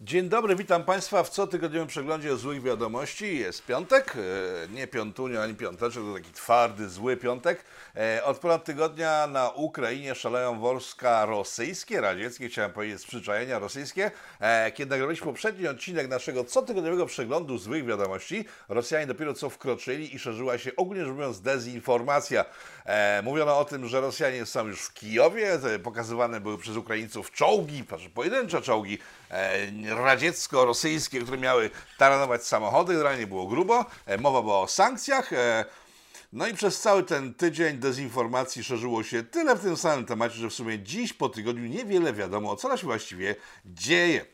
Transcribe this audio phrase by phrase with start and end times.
[0.00, 3.38] Dzień dobry, witam Państwa w cotygodniowym przeglądzie złych wiadomości.
[3.38, 7.64] Jest piątek, e, nie piątunio ani piąteczek, to taki twardy, zły piątek.
[7.96, 14.10] E, Od ponad tygodnia na Ukrainie szaleją wojska rosyjskie, radzieckie, chciałem powiedzieć z przyczajenia rosyjskie.
[14.40, 20.18] E, Kiedy nagraliśmy poprzedni odcinek naszego cotygodniowego przeglądu złych wiadomości, Rosjanie dopiero co wkroczyli i
[20.18, 22.44] szerzyła się ogólnie rzecz mówiąc dezinformacja.
[22.86, 27.32] E, Mówiono o tym, że Rosjanie są już w Kijowie, te pokazywane były przez Ukraińców
[27.32, 28.98] czołgi, znaczy pojedyncze czołgi,
[29.30, 35.32] e, radziecko-rosyjskie, które miały taranować samochody, generalnie było grubo, e, mowa była o sankcjach.
[35.32, 35.64] e,
[36.32, 40.50] No i przez cały ten tydzień dezinformacji szerzyło się tyle w tym samym temacie, że
[40.50, 44.24] w sumie dziś po tygodniu niewiele wiadomo, co się właściwie dzieje.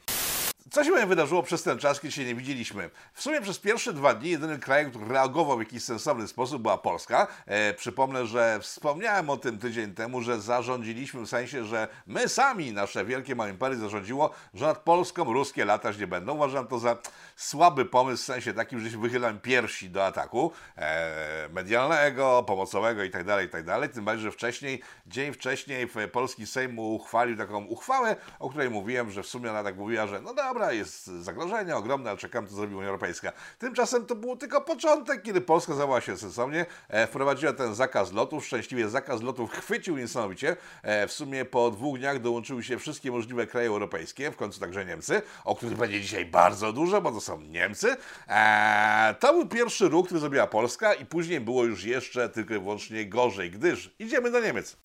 [0.72, 2.90] Co się wydarzyło przez ten czas, kiedy się nie widzieliśmy?
[3.12, 6.78] W sumie przez pierwsze dwa dni jedynym krajem, który reagował w jakiś sensowny sposób była
[6.78, 7.26] Polska.
[7.46, 12.72] E, przypomnę, że wspomniałem o tym tydzień temu, że zarządziliśmy w sensie, że my sami,
[12.72, 16.34] nasze wielkie małe zarządziło, że nad Polską ruskie latać nie będą.
[16.34, 16.96] Uważam to za
[17.36, 23.42] słaby pomysł w sensie takim, że się wychylam piersi do ataku e, medialnego, pomocowego itd.,
[23.42, 23.88] itd.
[23.88, 29.10] Tym bardziej, że wcześniej, dzień wcześniej w polski Sejm uchwalił taką uchwałę, o której mówiłem,
[29.10, 32.54] że w sumie ona tak mówiła, że no dobra, jest zagrożenie ogromne, ale czekam, co
[32.54, 33.32] zrobi Unia Europejska.
[33.58, 38.46] Tymczasem to był tylko początek, kiedy Polska załamała się sensownie, e, wprowadziła ten zakaz lotów,
[38.46, 40.56] szczęśliwie zakaz lotów chwycił niesamowicie.
[40.82, 44.84] E, w sumie po dwóch dniach dołączyły się wszystkie możliwe kraje europejskie, w końcu także
[44.84, 47.96] Niemcy, o których będzie dzisiaj bardzo dużo, bo to są Niemcy.
[48.28, 52.58] E, to był pierwszy ruch, który zrobiła Polska i później było już jeszcze tylko i
[52.58, 54.76] wyłącznie gorzej, gdyż idziemy do Niemiec.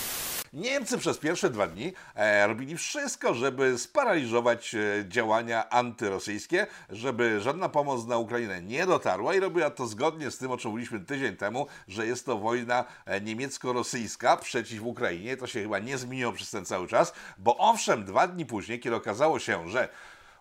[0.58, 7.70] Niemcy przez pierwsze dwa dni e, robili wszystko, żeby sparaliżować e, działania antyrosyjskie, żeby żadna
[7.70, 11.36] pomoc na Ukrainę nie dotarła i robiła to zgodnie z tym, o czym mówiliśmy tydzień
[11.36, 15.38] temu, że jest to wojna e, niemiecko-rosyjska przeciw Ukrainie.
[15.38, 18.96] To się chyba nie zmieniło przez ten cały czas, bo owszem, dwa dni później, kiedy
[18.96, 19.90] okazało się, że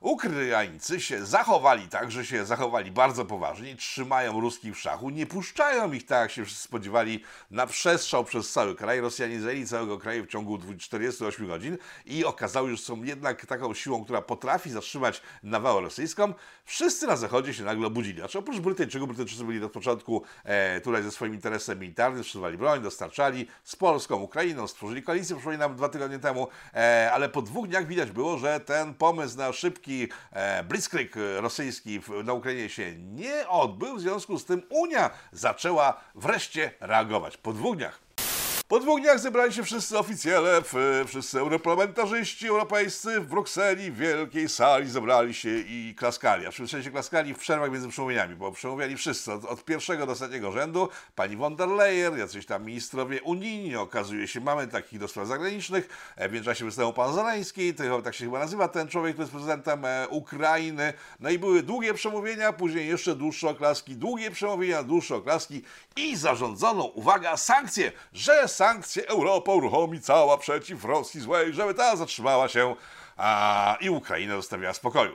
[0.00, 5.92] Ukraińcy się zachowali tak, że się zachowali bardzo poważnie, trzymają ruskich w szachu, nie puszczają
[5.92, 9.00] ich tak, jak się wszyscy spodziewali, na przestrzał przez cały kraj.
[9.00, 13.74] Rosjanie zajęli całego kraju w ciągu 48 godzin i okazało się, że są jednak taką
[13.74, 16.34] siłą, która potrafi zatrzymać nawałę rosyjską.
[16.64, 18.18] Wszyscy na zachodzie się nagle obudzili.
[18.18, 22.82] Znaczy oprócz Brytyjczyków, Brytyjczycy byli od początku e, tutaj ze swoim interesem militarnym, sprzedawali broń,
[22.82, 27.86] dostarczali z Polską, Ukrainą, stworzyli koalicję, przypominam, dwa tygodnie temu, e, ale po dwóch dniach
[27.86, 29.85] widać było, że ten pomysł na szybki
[30.32, 36.72] e, blitzkrieg rosyjski na Ukrainie się nie odbył, w związku z tym Unia zaczęła wreszcie
[36.80, 37.36] reagować.
[37.36, 38.05] Po dwóch dniach.
[38.68, 40.62] Po dwóch dniach zebrali się wszyscy oficjele,
[41.06, 46.46] wszyscy europarlamentarzyści europejscy w Brukseli, w wielkiej sali zebrali się i klaskali.
[46.46, 50.12] A w sensie klaskali w przerwach między przemówieniami, bo przemawiali wszyscy, od, od pierwszego do
[50.12, 50.88] ostatniego rzędu.
[51.14, 55.88] Pani von der Leyen, jacyś tam ministrowie unijni, okazuje się, mamy takich do spraw zagranicznych.
[56.16, 57.74] E, W międzyczasie występował pan Zeleński,
[58.04, 60.92] tak się chyba nazywa ten człowiek, który jest prezydentem e, Ukrainy.
[61.20, 65.62] No i były długie przemówienia, później jeszcze dłuższe oklaski, długie przemówienia, dłuższe oklaski
[65.96, 72.48] i zarządzono, uwaga, sankcje, że sankcje Europa uruchomi cała przeciw Rosji złej, żeby ta zatrzymała
[72.48, 72.76] się
[73.16, 75.14] a, i Ukrainę zostawiła w spokoju.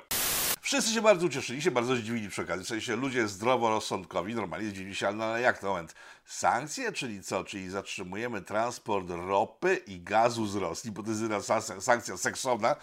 [0.62, 2.66] Wszyscy się bardzo ucieszyli, się bardzo zdziwili przy okazji.
[2.66, 5.96] W sensie ludzie zdroworozsądkowi normalnie zdziwili się, ale, no, ale jak to moment?
[6.26, 7.44] Sankcje, czyli co?
[7.44, 11.48] Czyli zatrzymujemy transport ropy i gazu z Rosji, bo to jest
[11.80, 12.76] sankcja seksowna,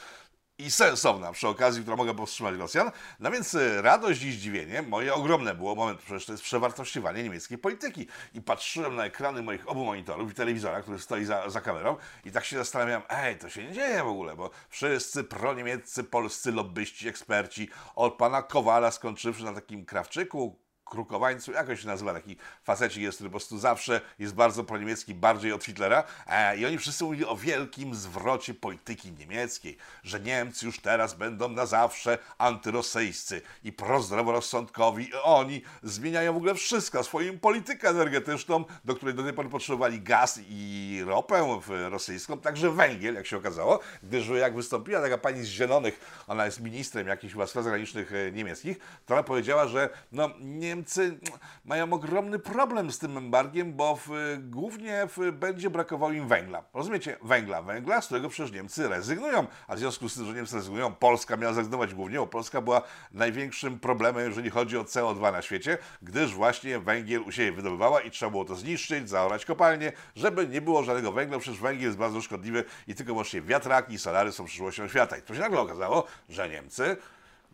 [0.58, 2.91] i sensowna przy okazji, która mogła powstrzymać Rosjan.
[3.20, 5.74] No więc y, radość i zdziwienie moje ogromne było.
[5.74, 8.06] Moment, przecież to jest przewartościowanie niemieckiej polityki.
[8.34, 12.32] I patrzyłem na ekrany moich obu monitorów i telewizora, który stoi za, za kamerą i
[12.32, 17.08] tak się zastanawiam, ej, to się nie dzieje w ogóle, bo wszyscy proniemieccy, polscy lobbyści,
[17.08, 23.19] eksperci, od pana Kowala skończywszy na takim Krawczyku, Krukowańcu, jakoś się nazywa taki facecik jest,
[23.19, 26.04] który po prostu zawsze jest bardzo proniemiecki, bardziej od Hitlera.
[26.26, 31.49] E, i oni wszyscy mówili o wielkim zwrocie polityki niemieckiej, że Niemcy już teraz będą
[31.49, 35.09] na zawsze antyrosyjscy i prozdroworozsądkowi.
[35.09, 40.00] I oni zmieniają w ogóle wszystko, swoją politykę energetyczną, do której do tej pory potrzebowali
[40.00, 41.60] gaz i ropę
[41.91, 46.60] rosyjską, także węgiel, jak się okazało, gdyż jak wystąpiła taka pani z Zielonych, ona jest
[46.60, 50.31] ministrem jakichś chyba spraw zagranicznych e, niemieckich, to ona powiedziała, że no,
[50.78, 51.19] Niemcy
[51.64, 56.64] mają ogromny problem z tym embargiem, bo w, głównie w, będzie brakowało im węgla.
[56.75, 57.16] Rozumiecie?
[57.22, 57.62] Węgla.
[57.62, 59.46] Węgla, z którego przecież Niemcy rezygnują.
[59.69, 62.82] A w związku z tym, że Niemcy rezygnują, Polska miała zrezygnować głównie, bo Polska była
[63.12, 68.10] największym problemem, jeżeli chodzi o CO2 na świecie, gdyż właśnie węgiel u siebie wydobywała i
[68.10, 72.20] trzeba było to zniszczyć, zaorać kopalnie, żeby nie było żadnego węgla, przecież węgiel jest bardzo
[72.20, 75.16] szkodliwy i tylko właśnie wiatraki i solary są przyszłością świata.
[75.16, 76.96] I to się nagle okazało, że Niemcy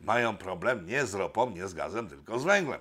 [0.01, 2.81] mają problem nie z ropą, nie z gazem, tylko z węglem.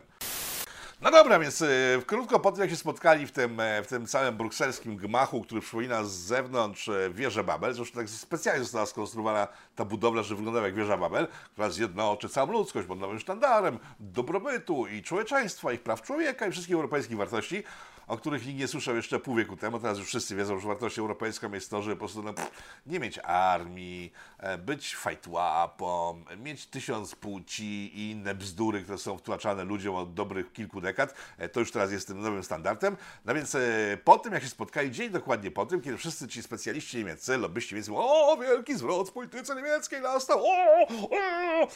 [1.03, 4.07] No dobra, więc y, krótko po tym, jak się spotkali w tym, e, w tym
[4.07, 9.47] całym brukselskim gmachu, który przypomina z zewnątrz e, wieżę Babel, zresztą tak specjalnie została skonstruowana
[9.75, 14.87] ta budowla, że wyglądała jak wieża Babel, która zjednoczy całą ludzkość pod nowym sztandarem dobrobytu
[14.87, 17.63] i człowieczeństwa, ich praw człowieka i wszystkich europejskich wartości,
[18.07, 19.79] o których nikt nie słyszał jeszcze pół wieku temu.
[19.79, 22.51] Teraz już wszyscy wiedzą, że wartością europejską jest to, żeby po prostu no, pff,
[22.85, 29.63] nie mieć armii, e, być fajtłapą, mieć tysiąc płci i inne bzdury, które są wtłaczane
[29.63, 31.13] ludziom od dobrych kilku dekad.
[31.37, 32.97] E, To już teraz jest tym nowym standardem.
[33.25, 33.59] No więc e,
[34.03, 37.75] po tym, jak się spotkali, dzień dokładnie po tym, kiedy wszyscy ci specjaliści niemieccy, lobbyści
[37.75, 41.67] niemieccy, o, wielki zwrot w polityce niemieckiej nastał, o, o.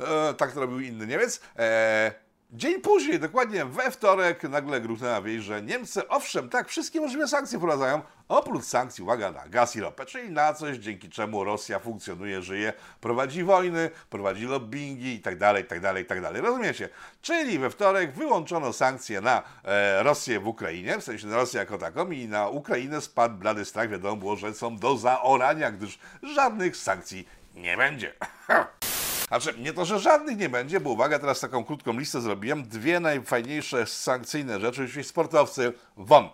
[0.00, 1.40] E, tak to robił inny Niemiec.
[1.58, 7.28] E, Dzień później, dokładnie we wtorek, nagle gruchnęła wieść, że Niemcy, owszem, tak, wszystkie możliwe
[7.28, 11.78] sankcje wprowadzają, oprócz sankcji, uwaga, na gaz i ropę, czyli na coś, dzięki czemu Rosja
[11.78, 16.42] funkcjonuje, żyje, prowadzi wojny, prowadzi lobbyingi i tak dalej, i tak dalej, i tak dalej.
[16.42, 16.88] Rozumiecie?
[17.22, 21.78] Czyli we wtorek wyłączono sankcje na e, Rosję w Ukrainie, w sensie na Rosję jako
[21.78, 25.98] taką i na Ukrainę spadł blady strach, wiadomo było, że są do zaorania, gdyż
[26.34, 28.12] żadnych sankcji nie będzie.
[29.28, 32.62] Znaczy, nie to, że żadnych nie będzie, bo uwaga, teraz taką krótką listę zrobiłem.
[32.62, 36.28] Dwie najfajniejsze sankcyjne rzeczy, oczywiście sportowcy, won.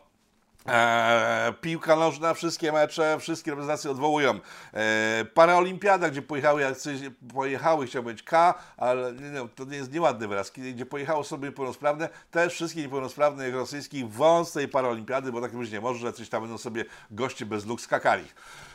[0.67, 4.41] Eee, piłka nożna, wszystkie mecze, wszystkie reprezentacje odwołują.
[4.75, 6.63] Eee, paraolimpiada, gdzie pojechały,
[7.35, 11.47] pojechały, chciał być K, ale nie, nie, to nie jest nieładny wyraz, gdzie pojechały osoby
[11.47, 16.29] niepełnosprawne, też wszystkie niepełnosprawnych rosyjskich wąs tej paraolimpiady, bo tak być nie może, że coś
[16.29, 18.25] tam będą sobie goście bez nóg skakali.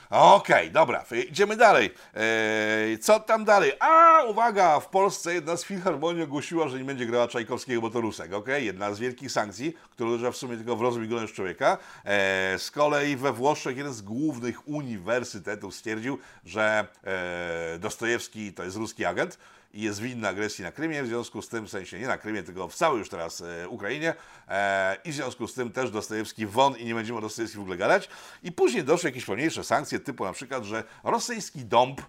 [0.10, 1.94] Okej, dobra, idziemy dalej.
[2.16, 3.72] Eee, co tam dalej?
[3.80, 8.02] A, uwaga, w Polsce jedna z filharmonii ogłosiła, że nie będzie grała Czajkowskiego, bo to
[8.02, 8.66] Rusek, okej?
[8.66, 11.78] Jedna z wielkich sankcji, która uderza w sumie tylko w rozwój golenia człowieka.
[12.06, 18.78] Eee, z kolei we Włoszech jeden z głównych uniwersytetów stwierdził, że eee, Dostojewski to jest
[18.78, 19.38] ruski agent
[19.84, 22.68] jest winny agresji na Krymie, w związku z tym, w sensie nie na Krymie, tylko
[22.68, 24.14] w całej już teraz e, Ukrainie
[24.48, 27.62] e, i w związku z tym też Dostojewski won i nie będziemy o Dostojewski w
[27.62, 28.10] ogóle gadać.
[28.44, 32.02] I później doszły jakieś pełniejsze sankcje, typu na przykład, że rosyjski dąb,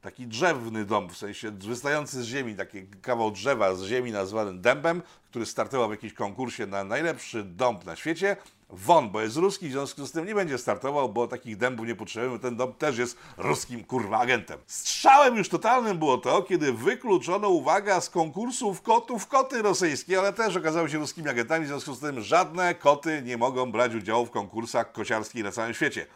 [0.00, 5.02] taki drzewny dąb, w sensie wystający z ziemi, taki kawał drzewa z ziemi nazwany dębem,
[5.30, 8.36] który startował w jakimś konkursie na najlepszy dąb na świecie,
[8.70, 11.94] won, bo jest ruski, w związku z tym nie będzie startował, bo takich dębów nie
[11.94, 14.58] potrzebujemy, ten dąb też jest ruskim kurwa agentem.
[14.66, 20.56] Strzałem już totalnym było to, kiedy wykluczono, uwaga, z konkursów kotów koty rosyjskie, ale też
[20.56, 24.30] okazały się ruskimi agentami, w związku z tym żadne koty nie mogą brać udziału w
[24.30, 26.06] konkursach kociarskich na całym świecie.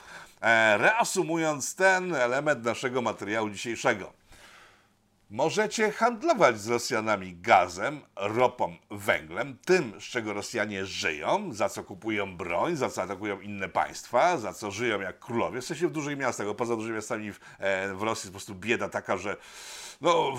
[0.40, 4.21] E, reasumując ten element naszego materiału dzisiejszego.
[5.32, 12.36] Możecie handlować z Rosjanami gazem, ropą, węglem, tym, z czego Rosjanie żyją, za co kupują
[12.36, 16.18] broń, za co atakują inne państwa, za co żyją jak królowie, w sensie w dużych
[16.18, 19.36] miastach, bo poza dużymi miastami w, e, w Rosji jest po prostu bieda taka, że
[20.00, 20.32] no,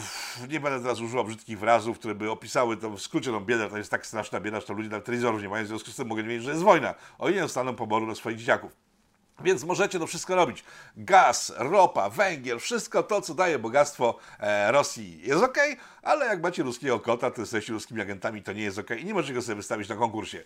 [0.49, 3.77] nie będę teraz używał brzydkich wyrazów, które by opisały to w skrócie tą biedę, to
[3.77, 6.07] jest tak straszna bieda, że to ludzie nawet telewizorów nie mają, w związku z tym
[6.07, 6.95] mogę nie wiedzieć, że jest wojna.
[7.19, 8.92] Oni nie dostaną poboru do swoich dzieciaków.
[9.39, 10.63] Więc możecie to wszystko robić.
[10.97, 15.57] Gaz, ropa, węgiel, wszystko to, co daje bogactwo e, Rosji jest ok,
[16.03, 19.13] ale jak macie ruskiego kota, to jesteście ruskimi agentami, to nie jest ok i nie
[19.13, 20.43] możecie go sobie wystawić na konkursie.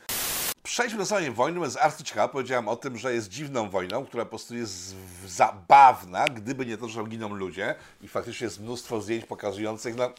[0.64, 4.30] Przejdźmy do samej wojny, więc arcyciekawa powiedziałem o tym, że jest dziwną wojną, która po
[4.30, 4.96] prostu jest
[5.28, 10.12] zabawna, gdyby nie to, że giną ludzie i faktycznie jest mnóstwo zdjęć pokazujących, no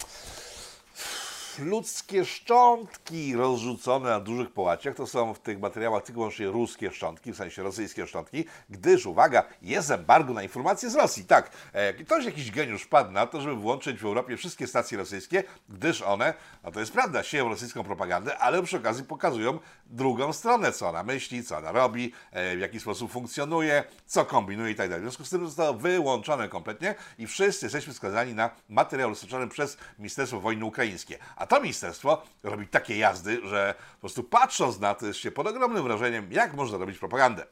[1.58, 4.94] ludzkie szczątki rozrzucone na dużych połaciach.
[4.94, 9.44] To są w tych materiałach tylko wyłącznie ruskie szczątki, w sensie rosyjskie szczątki, gdyż, uwaga,
[9.62, 11.24] jest embargo na informacje z Rosji.
[11.24, 15.44] Tak, e, ktoś jakiś geniusz padł na to, żeby włączyć w Europie wszystkie stacje rosyjskie,
[15.68, 20.72] gdyż one, no to jest prawda, sieją rosyjską propagandę, ale przy okazji pokazują drugą stronę,
[20.72, 24.88] co ona myśli, co ona robi, e, w jaki sposób funkcjonuje, co kombinuje i tak
[24.88, 25.00] dalej.
[25.00, 29.76] W związku z tym zostało wyłączone kompletnie i wszyscy jesteśmy skazani na materiał dostarczony przez
[29.98, 31.18] Ministerstwo Wojny Ukraińskie.
[31.36, 35.46] A to ministerstwo robi takie jazdy, że po prostu patrząc na to jest się pod
[35.46, 37.44] ogromnym wrażeniem, jak można robić propagandę.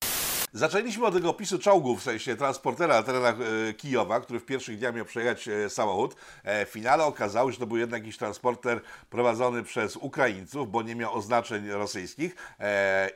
[0.52, 4.78] Zaczęliśmy od tego opisu czołgów, w sensie transportera na terenach e, Kijowa, który w pierwszych
[4.78, 6.16] dniach miał przejechać e, samochód.
[6.44, 10.82] E, w finale okazało się, że to był jednak jakiś transporter prowadzony przez Ukraińców, bo
[10.82, 12.36] nie miał oznaczeń rosyjskich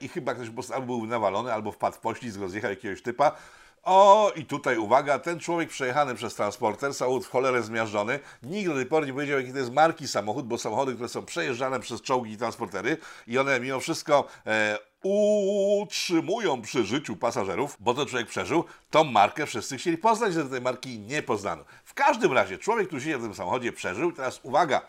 [0.01, 3.37] i chyba ktoś po prostu albo był nawalony, albo wpadł w poślizg, rozjechał jakiegoś typa.
[3.83, 8.75] O, i tutaj uwaga, ten człowiek przejechany przez transporter, samochód w cholerę zmiażdżony, nikt do
[8.75, 12.03] tej pory nie powiedział, jaki to jest marki samochód, bo samochody, które są przejeżdżane przez
[12.03, 12.97] czołgi i transportery
[13.27, 19.47] i one mimo wszystko e, utrzymują przy życiu pasażerów, bo to człowiek przeżył, tą markę
[19.47, 21.65] wszyscy chcieli poznać, że tej marki nie poznano.
[21.85, 24.13] W każdym razie człowiek, który siedział w tym samochodzie, przeżył.
[24.13, 24.81] Teraz uwaga,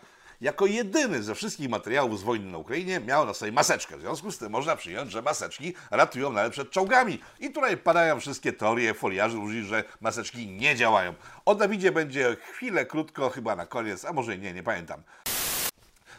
[0.42, 3.96] jako jedyny ze wszystkich materiałów z wojny na Ukrainie miał na sobie maseczkę.
[3.96, 7.20] W związku z tym można przyjąć, że maseczki ratują nawet przed czołgami.
[7.40, 11.14] I tutaj padają wszystkie teorie foliarzy ludzi, że maseczki nie działają.
[11.44, 15.02] O Dawidzie będzie chwilę krótko, chyba na koniec, a może nie, nie pamiętam.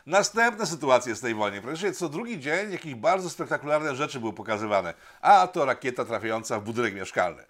[0.05, 1.61] Następne sytuacje z tej wojny.
[1.61, 4.93] Praktycznie co drugi dzień jakieś bardzo spektakularne rzeczy były pokazywane.
[5.21, 7.43] A to rakieta trafiająca w budynek mieszkalny.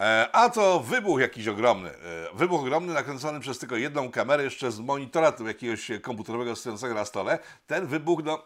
[0.00, 1.90] E, A to wybuch jakiś ogromny.
[1.90, 1.94] E,
[2.34, 7.38] Wybuch ogromny nakręcony przez tylko jedną kamerę, jeszcze z monitora jakiegoś komputerowego stojącego na stole.
[7.66, 8.44] Ten wybuch, no.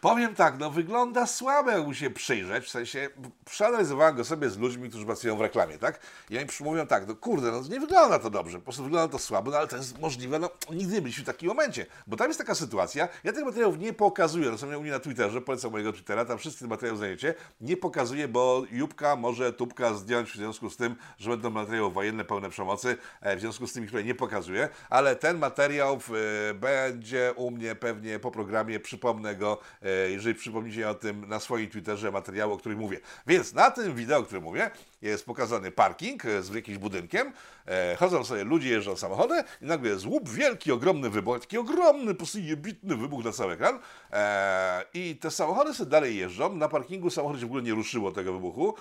[0.00, 3.08] Powiem tak, no wygląda słabo, jakby się przyjrzeć, w sensie
[3.44, 6.00] przeanalizowałem go sobie z ludźmi, którzy pracują w reklamie, tak?
[6.30, 9.18] I oni mówią tak, no kurde, no nie wygląda to dobrze, po prostu wygląda to
[9.18, 12.28] słabo, no ale to jest możliwe, no nigdy nie byliśmy w takim momencie, bo tam
[12.28, 15.72] jest taka sytuacja, ja tych materiałów nie pokazuję, no są u mnie na Twitterze, polecam
[15.72, 20.36] mojego Twittera, tam wszystkie te materiały znajdziecie, nie pokazuję, bo Jubka może Tubka zdjąć w
[20.36, 24.04] związku z tym, że będą materiały wojenne pełne przemocy, e, w związku z tymi, które
[24.04, 26.00] nie pokazuję, ale ten materiał
[26.50, 29.59] e, będzie u mnie pewnie po programie, przypomnę go,
[30.10, 33.00] jeżeli przypomnicie o tym na swoim Twitterze materiału, o którym mówię.
[33.26, 34.70] Więc na tym wideo, o którym mówię,
[35.02, 37.32] jest pokazany parking e, z jakimś budynkiem,
[37.66, 42.12] e, chodzą sobie ludzie, jeżdżą samochody i nagle jest łup, wielki, ogromny wybuch, taki ogromny,
[42.12, 43.78] po prostu jebitny wybuch na cały ekran.
[44.12, 48.12] E, i te samochody sobie dalej jeżdżą, na parkingu samochód się w ogóle nie ruszyło
[48.12, 48.74] tego wybuchu,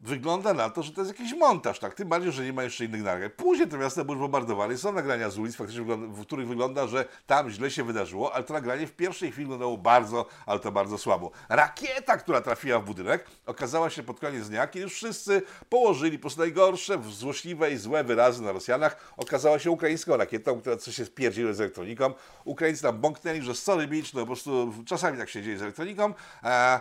[0.00, 1.94] wygląda na to, że to jest jakiś montaż, tak?
[1.94, 3.30] Tym bardziej, że nie ma jeszcze innych nagrań.
[3.30, 7.50] Później te miasta były bombardowane, są nagrania z ulic, faktycznie, w których wygląda, że tam
[7.50, 11.30] źle się wydarzyło, ale to nagranie w pierwszej chwili wyglądało bardzo, ale to bardzo słabo.
[11.48, 16.22] Rakieta, która trafiła w budynek, okazała się pod koniec dnia, kiedy już wszyscy położyli po
[16.22, 21.04] prostu najgorsze, złośliwe i złe wyrazy na Rosjanach, okazała się ukraińską rakietą, która coś się
[21.04, 22.14] spierdziła z elektroniką.
[22.44, 26.14] Ukraińcy tam bąknęli, że sorry bitch, no po prostu czasami tak się dzieje z elektroniką.
[26.42, 26.80] Eee,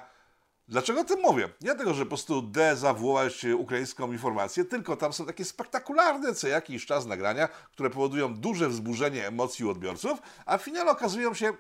[0.70, 1.50] Dlaczego o tym mówię?
[1.62, 6.86] Nie dlatego, że po prostu dezawuować ukraińską informację, tylko tam są takie spektakularne co jakiś
[6.86, 11.54] czas nagrania, które powodują duże wzburzenie emocji u odbiorców, a w finale okazują się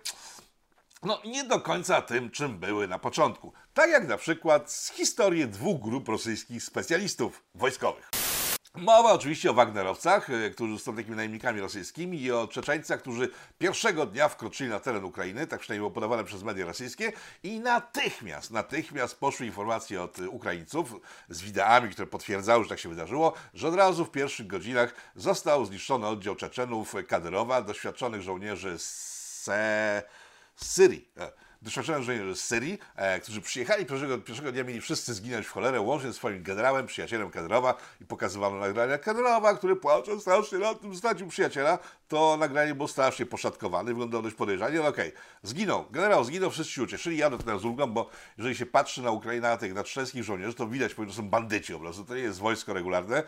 [1.04, 3.54] no, nie do końca tym, czym były na początku.
[3.74, 8.10] Tak jak na przykład z historii dwóch grup rosyjskich specjalistów wojskowych.
[8.76, 14.06] Mowa oczywiście o Wagnerowcach, e, którzy są takimi najemnikami rosyjskimi i o Czeczeńcach, którzy pierwszego
[14.06, 17.12] dnia wkroczyli na teren Ukrainy, tak przynajmniej było podawane przez media rosyjskie
[17.44, 20.96] i natychmiast, natychmiast poszły informacje od Ukraińców
[21.30, 25.66] z wideami, które potwierdzały, że tak się wydarzyło, że od razu w pierwszych godzinach został
[25.66, 29.50] zniszczony oddział Czeczenów Kadyrowa, doświadczonych żołnierzy z
[30.56, 31.12] Syrii.
[31.62, 35.82] Doświadczonych żołnierzy z Syrii, e, którzy przyjechali pierwszego, pierwszego dnia, mieli wszyscy zginąć w cholerę,
[35.82, 40.96] łącznie z swoim generałem, przyjacielem Kadyrowa i pokazywano nagrania Kadyrowa, który płacze strasznie na tym,
[40.96, 45.22] stracił przyjaciela, to nagranie było strasznie poszatkowane, wyglądało dość podejrzanie, ale okej, okay.
[45.44, 49.02] zginął, generał zginął, wszyscy się ucieszyli, ja do tego z ulgą, bo jeżeli się patrzy
[49.02, 49.84] na Ukrainę, tych na
[50.24, 53.24] żołnierzy, to widać, że są bandyci po prostu, to nie jest wojsko regularne,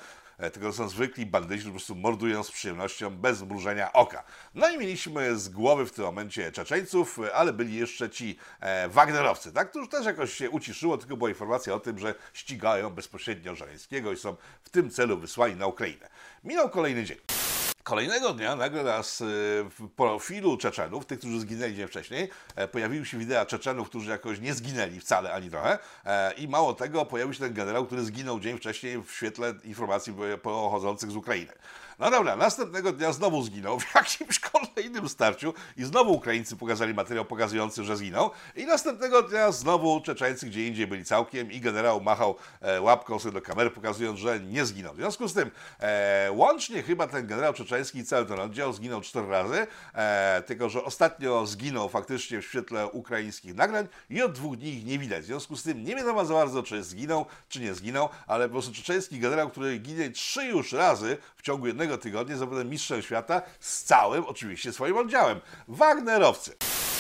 [0.50, 4.24] tylko to są zwykli bandyci, którzy po prostu mordują z przyjemnością, bez zmrużenia oka.
[4.55, 9.53] No i mieliśmy z głowy w tym momencie Czeczeńców, ale byli jeszcze ci e, Wagnerowcy,
[9.53, 14.12] tak, którzy też jakoś się uciszyło, tylko była informacja o tym, że ścigają bezpośrednio Żeleńskiego
[14.12, 16.10] i są w tym celu wysłani na Ukrainę.
[16.43, 17.40] Minął kolejny dzień.
[17.83, 19.25] Kolejnego dnia nagle nas e,
[19.63, 24.39] w profilu Czeczenów, tych, którzy zginęli dzień wcześniej, e, pojawiły się wideo Czeczenów, którzy jakoś
[24.39, 25.79] nie zginęli wcale ani trochę.
[26.05, 30.13] E, I mało tego, pojawił się ten generał, który zginął dzień wcześniej w świetle informacji
[30.41, 31.53] pochodzących z Ukrainy.
[32.01, 37.25] No dobra, następnego dnia znowu zginął w jakimś kolejnym starciu i znowu Ukraińcy pokazali materiał
[37.25, 38.31] pokazujący, że zginął.
[38.55, 43.34] I następnego dnia znowu Czeczeńcy gdzie indziej byli całkiem i generał machał e, łapką sobie
[43.34, 44.93] do kamery, pokazując, że nie zginął.
[44.93, 49.01] W związku z tym e, łącznie chyba ten generał czeczeński i cały ten oddział zginął
[49.01, 54.58] cztery razy, e, tylko że ostatnio zginął faktycznie w świetle ukraińskich nagrań i od dwóch
[54.58, 55.24] dni ich nie widać.
[55.24, 58.51] W związku z tym nie wiadomo za bardzo, czy zginął, czy nie zginął, ale po
[58.51, 63.41] prostu czeczeński generał, który ginie trzy już razy w ciągu jednego tygodnia, zapewne mistrzem świata
[63.60, 65.41] z całym oczywiście swoim oddziałem.
[65.67, 66.55] Wagnerowcy.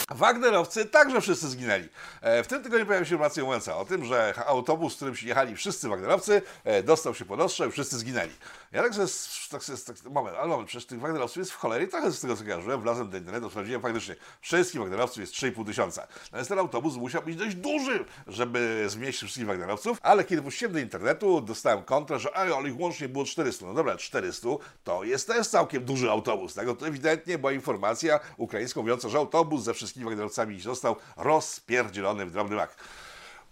[0.09, 1.89] Wagnerowcy także wszyscy zginęli.
[2.21, 6.41] E, w tym tygodniu pojawiła się informacja o tym, że autobus, którym jechali wszyscy Wagnerowcy,
[6.63, 8.31] e, dostał się pod ostrze i wszyscy zginęli.
[8.71, 9.07] Ja tak sobie,
[9.51, 12.35] tak sobie tak, moment, ale moment, przecież tych Wagnerowców jest w cholery trochę z tego
[12.35, 16.07] co kojarzyłem, wlazłem do internetu, sprawdziłem faktycznie, wszystkich Wagnerowców jest 3,5 tysiąca.
[16.23, 20.79] Natomiast ten autobus musiał być dość duży, żeby zmieścić wszystkich Wagnerowców, ale kiedy puściłem do
[20.79, 23.65] internetu, dostałem kontrę, że ale ich łącznie było 400.
[23.65, 24.47] No dobra, 400
[24.83, 26.53] to jest też całkiem duży autobus.
[26.53, 26.67] Tak?
[26.67, 32.31] No to ewidentnie była informacja ukraińska mówiąca, że autobus ze wszystkimi Wagnerowcami został rozpierdzielony w
[32.31, 32.75] drobny mak.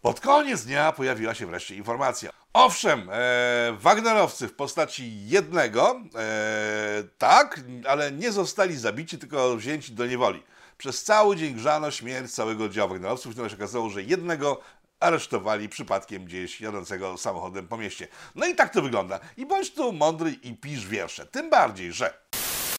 [0.02, 2.32] Pod koniec dnia pojawiła się wreszcie informacja.
[2.54, 10.06] Owszem, e, Wagnerowcy w postaci jednego, e, tak, ale nie zostali zabici, tylko wzięci do
[10.06, 10.44] niewoli.
[10.78, 14.62] Przez cały dzień grzano śmierć całego oddziału Wagnerowców, które się okazało, że jednego
[15.00, 18.08] aresztowali przypadkiem gdzieś jadącego samochodem po mieście.
[18.36, 19.20] No i tak to wygląda.
[19.38, 21.26] I bądź tu mądry i pisz wiersze.
[21.26, 22.14] Tym bardziej, że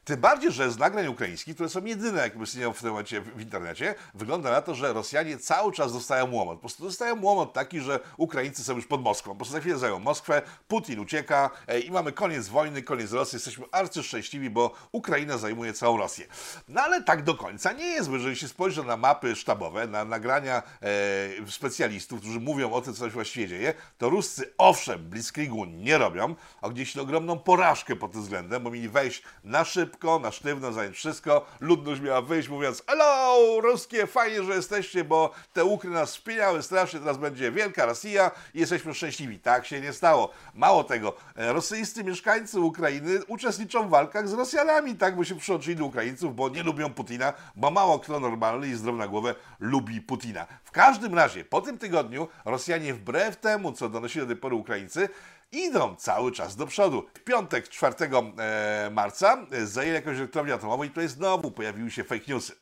[0.05, 3.41] Tym bardziej, że z nagrań ukraińskich, które są jedyne, jakie istnieją w tym momencie w
[3.41, 6.55] internecie, wygląda na to, że Rosjanie cały czas dostają łomot.
[6.55, 9.31] Po prostu dostają łomot taki, że Ukraińcy są już pod Moskwą.
[9.31, 13.37] Po prostu za chwilę zajął Moskwę, Putin ucieka e, i mamy koniec wojny, koniec Rosji.
[13.37, 16.27] Jesteśmy arcyszczęśliwi, bo Ukraina zajmuje całą Rosję.
[16.69, 20.05] No ale tak do końca nie jest, bo jeżeli się spojrzy na mapy sztabowe, na
[20.05, 25.65] nagrania e, specjalistów, którzy mówią o tym, co się właściwie dzieje, to Ruscy owszem, Blitzkriegu
[25.65, 29.90] nie robią, odnieśli ogromną porażkę pod tym względem, bo mieli wejść na szybko,
[30.23, 31.47] na sztywno, zająć wszystko.
[31.61, 37.01] Ludność miała wyjść mówiąc, hello, ruskie, fajnie, że jesteście, bo te Ukry nas wspieniały strasznie,
[37.01, 39.39] teraz będzie wielka Rosja i jesteśmy szczęśliwi.
[39.39, 40.31] Tak się nie stało.
[40.55, 45.77] Mało tego, e, rosyjscy mieszkańcy Ukrainy uczestniczą w walkach z Rosjanami, tak, bo się przyłączyli
[45.77, 50.01] do Ukraińców, bo nie lubią Putina, bo mało kto normalny i zdrowy na głowę lubi
[50.01, 50.47] Putina.
[50.65, 55.09] W każdym razie, po tym tygodniu Rosjanie wbrew temu, co donosili do tej pory Ukraińcy,
[55.53, 57.07] idą cały czas do przodu.
[57.15, 57.95] W piątek 4
[58.39, 62.53] e, marca zajęli jakąś elektrownię atomową i tutaj znowu pojawiły się fake newsy.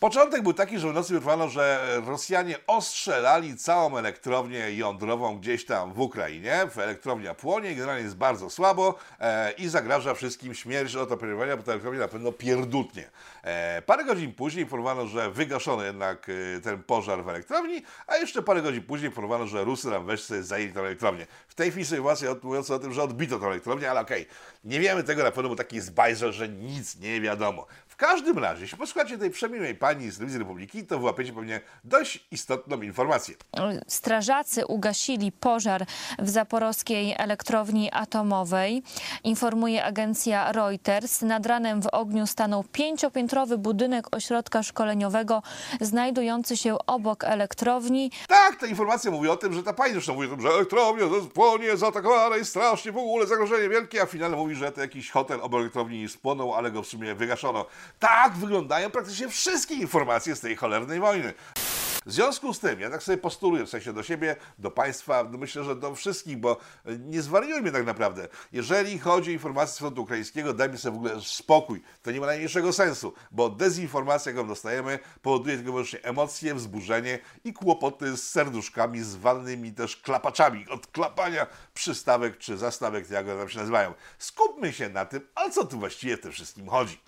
[0.00, 5.92] Początek był taki, że w nocy wyrwano, że Rosjanie ostrzelali całą elektrownię jądrową gdzieś tam
[5.92, 6.66] w Ukrainie.
[6.76, 11.72] Elektrownia płonie, generalnie jest bardzo słabo e, i zagraża wszystkim śmierć od operawania, bo ta
[11.72, 13.10] elektrownia na pewno pierdutnie.
[13.42, 18.42] E, parę godzin później informowano, że wygaszono jednak e, ten pożar w elektrowni, a jeszcze
[18.42, 21.26] parę godzin później informowano, że Rusy nam weszły zajęli tę elektrownię.
[21.48, 24.80] W tej chwili sytuacja mówiąca o tym, że odbito tę elektrownię, ale okej, okay, nie
[24.80, 27.66] wiemy tego na pewno, bo taki jest bajzer, że nic nie wiadomo
[28.00, 32.82] każdym razie, jeśli posłuchacie tej przemiłej pani z Telewizji Republiki, to wyłapiecie pewnie dość istotną
[32.82, 33.34] informację.
[33.86, 35.86] Strażacy ugasili pożar
[36.18, 38.82] w zaporowskiej elektrowni atomowej.
[39.24, 41.22] Informuje agencja Reuters.
[41.22, 45.42] Nad ranem w ogniu stanął pięciopiętrowy budynek ośrodka szkoleniowego
[45.80, 48.10] znajdujący się obok elektrowni.
[48.28, 51.06] Tak, ta informacja mówi o tym, że ta pani zresztą mówi o tym, że elektrownia
[51.34, 55.40] płonie, zaatakowana jest strasznie, w ogóle zagrożenie wielkie, a finalnie mówi, że to jakiś hotel
[55.42, 57.66] obok elektrowni spłonął, ale go w sumie wygaszono.
[57.98, 61.34] Tak wyglądają praktycznie wszystkie informacje z tej cholernej wojny.
[62.06, 65.38] W związku z tym, ja tak sobie postuluję, w sensie do siebie, do Państwa, no
[65.38, 66.56] myślę, że do wszystkich, bo
[66.98, 68.28] nie zwariujmy tak naprawdę.
[68.52, 71.82] Jeżeli chodzi o informacje z frontu ukraińskiego, dajmy sobie w ogóle spokój.
[72.02, 77.52] To nie ma najmniejszego sensu, bo dezinformacja, jaką dostajemy, powoduje tylko wyłącznie emocje, wzburzenie i
[77.52, 83.48] kłopoty z serduszkami, z walnymi też klapaczami, od klapania przystawek czy zastawek, jak one tam
[83.48, 83.94] się nazywają.
[84.18, 86.98] Skupmy się na tym, o co tu właściwie tym wszystkim chodzi.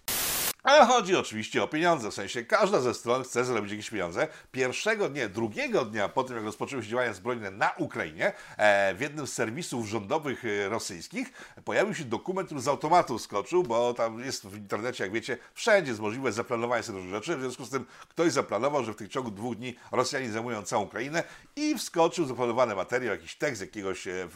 [0.62, 4.28] Ale chodzi oczywiście o pieniądze, w sensie każda ze stron chce zarobić jakieś pieniądze.
[4.52, 9.00] Pierwszego dnia, drugiego dnia po tym, jak rozpoczęły się działania zbrojne na Ukrainie, e, w
[9.00, 11.32] jednym z serwisów rządowych e, rosyjskich
[11.64, 15.90] pojawił się dokument, który z automatu skoczył, bo tam jest w internecie, jak wiecie, wszędzie
[15.90, 17.36] jest możliwe zaplanowanie sobie różnych rzeczy.
[17.36, 20.84] W związku z tym ktoś zaplanował, że w tych ciągu dwóch dni Rosjanie zajmują całą
[20.84, 21.22] Ukrainę
[21.56, 24.28] i wskoczył zaplanowany materiał, jakiś tekst jakiegoś, e,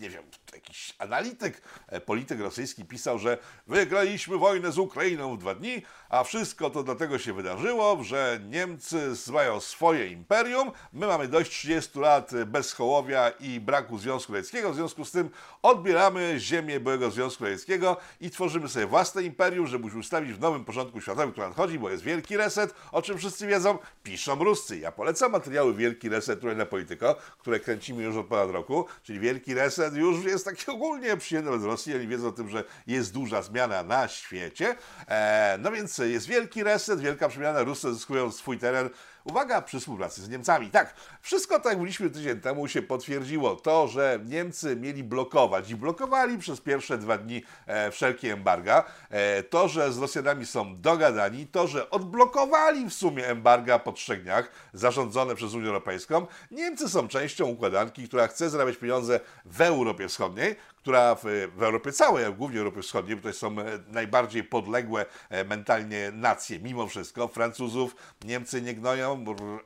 [0.00, 0.22] nie wiem,
[0.54, 1.62] jakiś analityk,
[2.06, 5.69] polityk rosyjski pisał, że wygraliśmy wojnę z Ukrainą w dwa dni,
[6.08, 11.98] a wszystko to dlatego się wydarzyło, że Niemcy mają swoje imperium, my mamy dość 30
[11.98, 15.30] lat bez Hołowia i braku Związku Radzieckiego, w związku z tym
[15.62, 20.64] odbieramy ziemię byłego Związku Radzieckiego i tworzymy sobie własne imperium, żeby już ustawić w nowym
[20.64, 24.78] porządku światowym, który nadchodzi, bo jest wielki reset, o czym wszyscy wiedzą, piszą Ruscy.
[24.78, 29.54] Ja polecam materiały Wielki Reset, na Polityko, które kręcimy już od ponad roku, czyli Wielki
[29.54, 33.42] Reset już jest taki ogólnie przyjemny z Rosji, oni wiedzą o tym, że jest duża
[33.42, 34.76] zmiana na świecie.
[35.08, 38.90] Eee, no więc jest wielki reset, wielka przemiana, Ruscy zyskują swój teren
[39.24, 40.70] Uwaga, przy współpracy z Niemcami.
[40.70, 43.56] Tak, wszystko tak mówiliśmy tydzień temu się potwierdziło.
[43.56, 49.42] To, że Niemcy mieli blokować i blokowali przez pierwsze dwa dni e, wszelkie embarga, e,
[49.42, 54.50] to, że z Rosjanami są dogadani, to, że odblokowali w sumie embarga po trzech dniach
[54.72, 56.26] zarządzone przez Unię Europejską.
[56.50, 61.22] Niemcy są częścią układanki, która chce zarabiać pieniądze w Europie Wschodniej, która w,
[61.56, 66.60] w Europie całej, głównie Europie Wschodniej, bo to są e, najbardziej podległe e, mentalnie nacje,
[66.60, 67.28] mimo wszystko.
[67.28, 69.09] Francuzów Niemcy nie gnoją,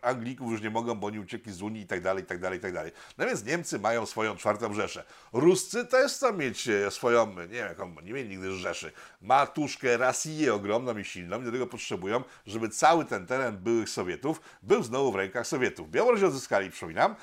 [0.03, 2.59] Anglików już nie mogą, bo oni uciekli z Unii i tak dalej, i tak dalej,
[2.59, 2.93] i tak dalej.
[3.19, 5.05] No więc Niemcy mają swoją czwartą Rzeszę.
[5.33, 10.55] Ruscy też chcą mieć e, swoją, nie wiem jaką, nie mieli nigdy Rzeszy, matuszkę, Rosję
[10.55, 15.13] ogromną i silną i do tego potrzebują, żeby cały ten teren byłych Sowietów był znowu
[15.13, 15.91] w rękach Sowietów.
[15.91, 17.15] Białoruś odzyskali, przypominam.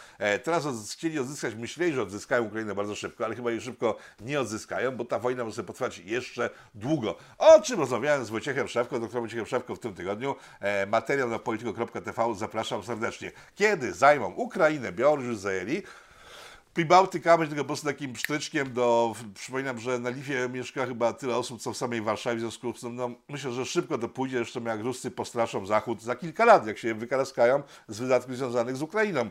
[0.43, 4.91] Teraz chcieli odzyskać, myśleli, że odzyskają Ukrainę bardzo szybko, ale chyba szybko szybko nie odzyskają,
[4.91, 7.15] bo ta wojna może potrwać jeszcze długo.
[7.37, 10.35] O czym rozmawiałem z Wojciechem Szewką, doktorem Wojciechem Szewką w tym tygodniu.
[10.59, 13.31] E, materiał na polityko.tv zapraszam serdecznie.
[13.55, 15.83] Kiedy zajmą Ukrainę, Białoruś już zajęli,
[16.73, 19.15] Pribałtyka będzie tylko po prostu takim sztyczkiem do...
[19.35, 22.81] Przypominam, że na Litwie mieszka chyba tyle osób, co w samej Warszawie, w związku z
[22.81, 26.67] tym no, myślę, że szybko to pójdzie, zresztą jak Ruscy postraszą Zachód za kilka lat,
[26.67, 29.29] jak się wykaraskają z wydatków związanych z Ukrainą.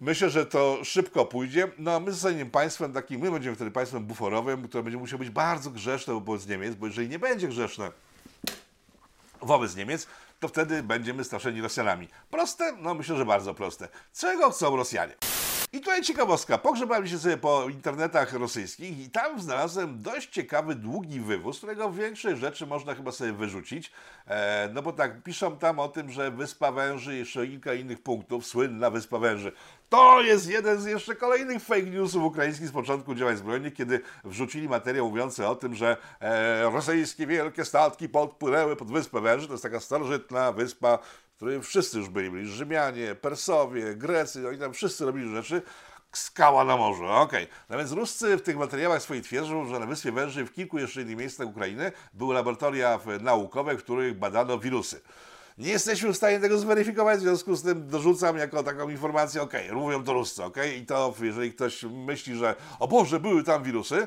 [0.00, 1.68] Myślę, że to szybko pójdzie.
[1.78, 5.30] No a my zostaniemy państwem takim, my będziemy wtedy państwem buforowym, które będzie musiało być
[5.30, 7.92] bardzo grzeczne wobec Niemiec, bo jeżeli nie będzie grzeczne
[9.42, 10.06] wobec Niemiec,
[10.42, 12.08] to wtedy będziemy straszeni Rosjanami.
[12.30, 12.72] Proste?
[12.72, 13.88] No myślę, że bardzo proste.
[14.14, 15.14] Czego chcą Rosjanie?
[15.74, 16.58] I tutaj ciekawostka.
[16.58, 22.40] Pogrzebałem się sobie po internetach rosyjskich i tam znalazłem dość ciekawy, długi wywóz, którego większość
[22.40, 23.92] rzeczy można chyba sobie wyrzucić.
[24.26, 28.02] E, no bo tak, piszą tam o tym, że Wyspa Węży i jeszcze kilka innych
[28.02, 29.52] punktów, słynna Wyspa Węży.
[29.88, 34.68] To jest jeden z jeszcze kolejnych fake newsów ukraińskich z początku działań zbrojnych, kiedy wrzucili
[34.68, 39.46] materiał mówiący o tym, że e, rosyjskie wielkie statki podpłynęły pod Wyspę Węży.
[39.46, 40.98] To jest taka starożytna wyspa
[41.42, 45.62] której wszyscy już byli, byli Rzymianie, Persowie, Grecy, oni tam wszyscy robili rzeczy,
[46.12, 47.44] skała na morzu, okej.
[47.44, 47.56] Okay.
[47.70, 51.02] No więc Ruscy w tych materiałach swoich twierdzą, że na Wyspie Węży w kilku jeszcze
[51.02, 55.00] innych miejscach Ukrainy były laboratoria naukowe, w których badano wirusy.
[55.58, 59.52] Nie jesteśmy w stanie tego zweryfikować, w związku z tym dorzucam jako taką informację, ok,
[59.72, 64.06] mówią to Ruscy, ok, i to jeżeli ktoś myśli, że o Boże, były tam wirusy,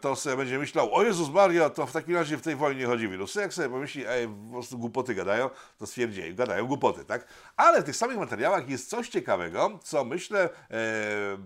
[0.00, 3.08] to sobie będzie myślał, o Jezus Maria, to w takim razie w tej wojnie chodzi
[3.08, 3.40] wirusy.
[3.40, 7.26] Jak sobie pomyśli, ej, po prostu głupoty gadają, to stwierdzi, gadają głupoty, tak?
[7.56, 10.48] Ale w tych samych materiałach jest coś ciekawego, co myślę e,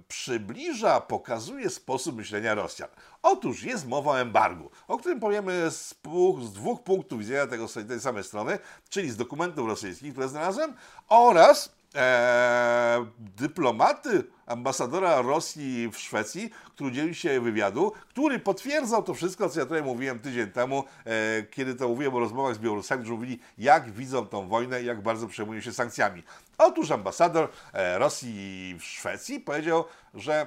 [0.08, 2.88] przybliża, pokazuje sposób myślenia Rosjan.
[3.22, 5.94] Otóż jest mowa o embargu, o którym powiemy z,
[6.42, 10.74] z dwóch punktów widzenia tego, tej samej strony, czyli z dokumentów rosyjskich, które znalazłem,
[11.08, 19.48] oraz e, dyplomaty ambasadora Rosji w Szwecji, który udzielił się wywiadu, który potwierdzał to wszystko,
[19.48, 23.14] co ja tutaj mówiłem tydzień temu, e, kiedy to mówiłem o rozmowach z Białorusami, którzy
[23.14, 26.22] mówili, jak widzą tą wojnę jak bardzo przejmują się sankcjami.
[26.58, 29.84] Otóż ambasador e, Rosji w Szwecji powiedział,
[30.14, 30.46] że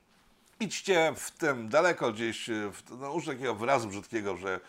[0.60, 4.60] idźcie w tym daleko gdzieś, w, no, użyję takiego wyrazu brzydkiego, że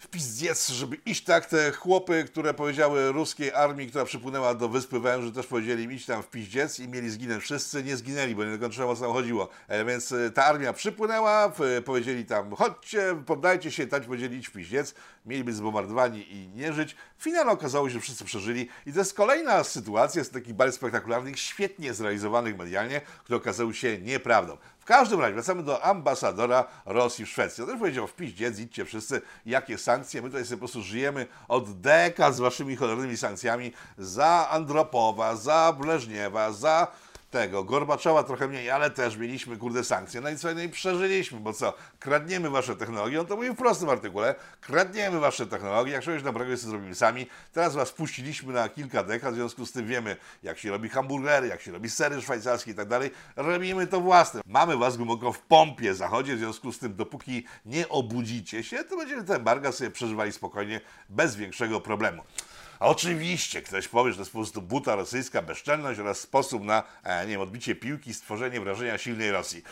[0.00, 1.46] w pizdziec, żeby iść tak.
[1.46, 6.06] Te chłopy, które powiedziały ruskiej armii, która przypłynęła do Wyspy Węży, też powiedzieli im iść
[6.06, 7.84] tam w pizdziec i mieli zginąć wszyscy.
[7.84, 9.48] Nie zginęli, bo nie dokończyłem o co chodziło.
[9.68, 11.52] E, więc e, ta armia przypłynęła,
[11.84, 14.94] powiedzieli tam chodźcie, poddajcie się, tam powiedzieli idź w pizdziec.
[15.26, 16.96] Mieli być zbombardowani i nie żyć.
[17.18, 18.68] Finalnie okazało się, że wszyscy przeżyli.
[18.86, 23.98] I to jest kolejna sytuacja z takich bardzo spektakularnych, świetnie zrealizowanych medialnie, które okazały się
[23.98, 27.62] nieprawdą każdym razie wracamy do ambasadora Rosji w Szwecji.
[27.62, 30.22] On też powiedział, w piździec, idźcie wszyscy, jakie sankcje.
[30.22, 35.76] My tutaj sobie po prostu żyjemy od dekad z waszymi cholernymi sankcjami za Andropowa, za
[35.80, 36.86] Breżniewa, za
[37.30, 40.20] tego, Gorbaczowa trochę mniej, ale też mieliśmy, kurde, sankcje.
[40.20, 43.56] No i co, no i przeżyliśmy, bo co, kradniemy wasze technologie, on to mówi w
[43.56, 47.26] prostym artykule, kradniemy wasze technologie, jak czegoś dobrego sobie zrobimy sami.
[47.52, 51.48] Teraz was puściliśmy na kilka dekad, w związku z tym wiemy, jak się robi hamburgery,
[51.48, 53.10] jak się robi sery szwajcarskie i tak dalej.
[53.36, 54.40] Robimy to własne.
[54.46, 58.96] Mamy was głęboko w pompie zachodzie, w związku z tym, dopóki nie obudzicie się, to
[58.96, 62.22] będziemy te embarga sobie przeżywali spokojnie, bez większego problemu.
[62.80, 66.82] A oczywiście ktoś powie, że to jest po prostu buta rosyjska bezczelność oraz sposób na,
[67.02, 69.62] e, nie wiem, odbicie piłki, stworzenie wrażenia silnej Rosji.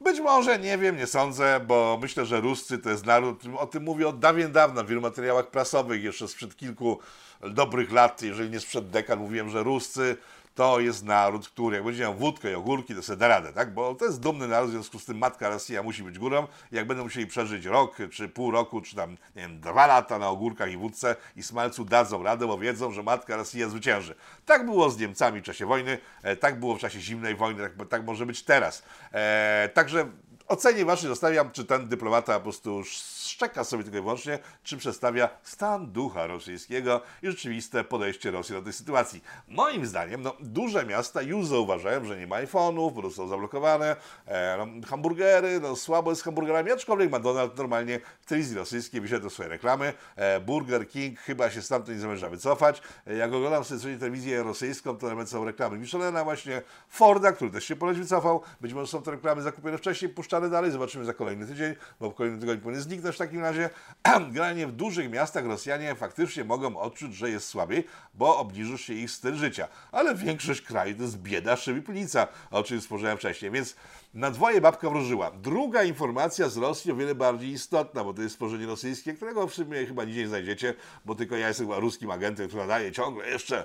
[0.00, 3.82] Być może, nie wiem, nie sądzę, bo myślę, że Ruscy to jest naród, o tym
[3.82, 7.00] mówię od dawien dawna w wielu materiałach prasowych, jeszcze sprzed kilku
[7.40, 10.16] dobrych lat, jeżeli nie sprzed dekad, mówiłem, że Ruscy
[10.54, 13.74] to jest naród, który jak będzie miał wódkę i ogórki, to sobie da radę, tak?
[13.74, 16.46] Bo to jest dumny naród, w związku z tym matka Rosja musi być górą.
[16.72, 20.28] Jak będą musieli przeżyć rok, czy pół roku, czy tam, nie wiem, dwa lata na
[20.28, 24.14] ogórkach i wódce i smalcu dadzą radę, bo wiedzą, że matka Rosja zwycięży.
[24.46, 27.88] Tak było z Niemcami w czasie wojny, e, tak było w czasie zimnej wojny, tak,
[27.88, 28.82] tak może być teraz.
[29.12, 30.06] E, także
[30.52, 35.28] ocenie waszej zostawiam, czy ten dyplomata po prostu szczeka sobie tylko i wyłącznie, czy przedstawia
[35.42, 39.24] stan ducha rosyjskiego i rzeczywiste podejście Rosji do tej sytuacji.
[39.48, 43.96] Moim zdaniem, no, duże miasta już zauważają, że nie ma iPhone'ów, po prostu są zablokowane,
[44.26, 49.30] e, no, hamburgery, no, słabo jest z hamburgerami, aczkolwiek McDonald's normalnie w telewizji rosyjskiej wyświetla
[49.30, 49.92] swoje reklamy.
[50.16, 52.82] E, Burger King chyba się stamtąd nie zamierza wycofać.
[53.06, 57.64] E, jak oglądam sobie telewizję rosyjską, to nawet są reklamy Michelena właśnie, Forda, który też
[57.64, 58.42] się ponoć wycofał.
[58.60, 62.14] Być może są te reklamy zakupione wcześniej, puszczane dalej, zobaczymy za kolejny tydzień, bo w
[62.14, 63.70] kolejnym tygodniu powinien zniknąć w takim razie.
[64.32, 69.10] Generalnie w dużych miastach Rosjanie faktycznie mogą odczuć, że jest słabiej, bo obniżył się ich
[69.10, 69.68] styl życia.
[69.92, 73.76] Ale większość kraju to jest bieda, szybiplica, o czym wspomniałem wcześniej, więc
[74.14, 75.30] na dwoje babka wróżyła.
[75.30, 79.54] Druga informacja z Rosji o wiele bardziej istotna, bo to jest stworzenie rosyjskie, którego w
[79.54, 80.74] sumie chyba nigdzie nie znajdziecie,
[81.04, 83.64] bo tylko ja jestem chyba ruskim agentem, który nadaje ciągle jeszcze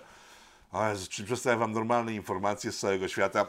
[0.71, 3.47] o Jezu, przedstawiam Wam normalne informacje z całego świata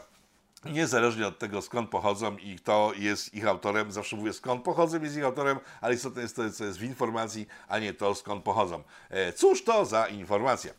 [0.65, 3.91] niezależnie od tego, skąd pochodzą i kto jest ich autorem.
[3.91, 7.47] Zawsze mówię, skąd pochodzą jest ich autorem, ale istotne jest to, co jest w informacji,
[7.67, 8.83] a nie to, skąd pochodzą.
[9.09, 10.73] E, cóż to za informacja?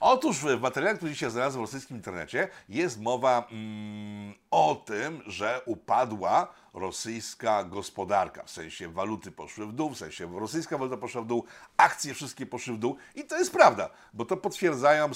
[0.00, 5.60] Otóż w materiale, który dzisiaj znalazłem w rosyjskim internecie, jest mowa mm, o tym, że
[5.66, 8.42] upadła rosyjska gospodarka.
[8.44, 11.44] W sensie waluty poszły w dół, w sensie rosyjska waluta poszła w dół,
[11.76, 12.96] akcje wszystkie poszły w dół.
[13.14, 15.10] I to jest prawda, bo to potwierdzają,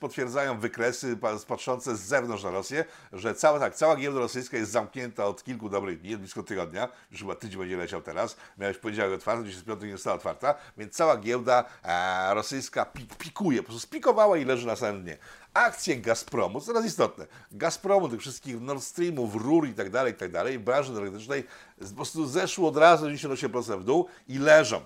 [0.00, 5.26] potwierdzają wykresy patrzące z zewnątrz na Rosję, że cała, tak, cała giełda rosyjska jest zamknięta
[5.26, 9.44] od kilku dobrych dni, blisko tygodnia, już chyba tydzień będzie leciał teraz, miałeś poniedziałek otwarty,
[9.44, 14.36] dzisiaj piątek nie została otwarta, więc cała giełda e, rosyjska pik, pikuje, po prostu spikowała
[14.38, 15.18] i leży na samym dnie
[15.54, 20.16] akcje Gazpromu, co teraz istotne, Gazpromu, tych wszystkich Nord Streamów, rur i tak dalej, i
[20.16, 21.44] tak dalej, branży energetycznej
[21.78, 24.80] po prostu zeszło od razu 98% w dół i leżą.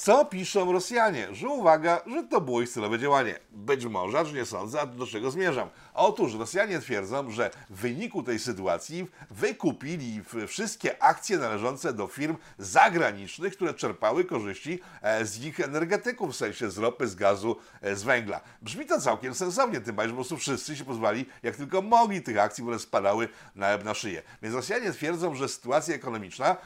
[0.00, 1.28] Co piszą Rosjanie?
[1.32, 3.38] Że uwaga, że to było ich celowe działanie.
[3.50, 5.68] Być może, acz nie sądzę, a do czego zmierzam.
[5.94, 13.56] Otóż Rosjanie twierdzą, że w wyniku tej sytuacji wykupili wszystkie akcje należące do firm zagranicznych,
[13.56, 18.02] które czerpały korzyści e, z ich energetyków, w sensie z ropy, z gazu, e, z
[18.02, 18.40] węgla.
[18.62, 22.22] Brzmi to całkiem sensownie, tym bardziej, że po prostu wszyscy się pozwali, jak tylko mogli,
[22.22, 24.22] tych akcji, które spadały na, na szyję.
[24.42, 26.56] Więc Rosjanie twierdzą, że sytuacja ekonomiczna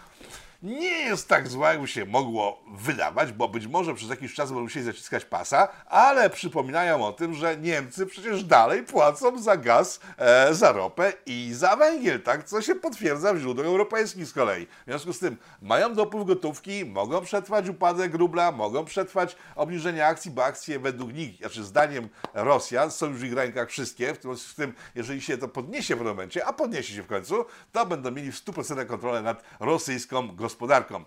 [0.65, 4.63] nie jest tak zła, jakby się mogło wydawać, bo być może przez jakiś czas będą
[4.63, 10.55] musieli zaciskać pasa, ale przypominają o tym, że Niemcy przecież dalej płacą za gaz, e,
[10.55, 12.45] za ropę i za węgiel, tak?
[12.45, 14.67] Co się potwierdza w źródłach europejskich z kolei.
[14.67, 20.31] W związku z tym mają dopływ gotówki, mogą przetrwać upadek rubla, mogą przetrwać obniżenie akcji,
[20.31, 24.49] bo akcje według nich, znaczy zdaniem Rosjan, są już w ich rękach wszystkie, w związku
[24.49, 28.11] z tym, jeżeli się to podniesie w momencie, a podniesie się w końcu, to będą
[28.11, 31.05] mieli w 100% kontrolę nad rosyjską gospodarką gospodarką.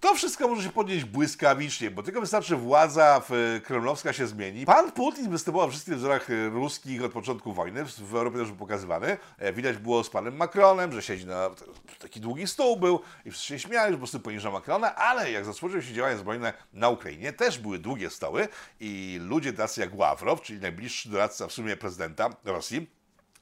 [0.00, 4.66] To wszystko może się podnieść błyskawicznie, bo tylko wystarczy władza w kremlowska się zmieni.
[4.66, 9.16] Pan Putin występował w wszystkich wzorach ruskich od początku wojny, w Europie też był pokazywany.
[9.38, 11.50] E, widać było z panem Macronem, że siedzi na
[11.98, 15.44] taki długi stół był i wszyscy się śmiali, że po prostu poniża Macrona, ale jak
[15.44, 18.48] zasłużył się działania zbrojne na Ukrainie, też były długie stoły
[18.80, 22.86] i ludzie tacy jak Ławrow, czyli najbliższy doradca w sumie prezydenta Rosji,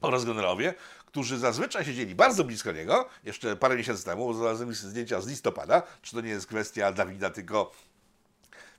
[0.01, 0.73] oraz generowie,
[1.11, 6.15] którzy zazwyczaj siedzieli bardzo blisko niego, jeszcze parę miesięcy temu, znalazłem zdjęcia z listopada, czy
[6.15, 7.71] to nie jest kwestia Dawida, tylko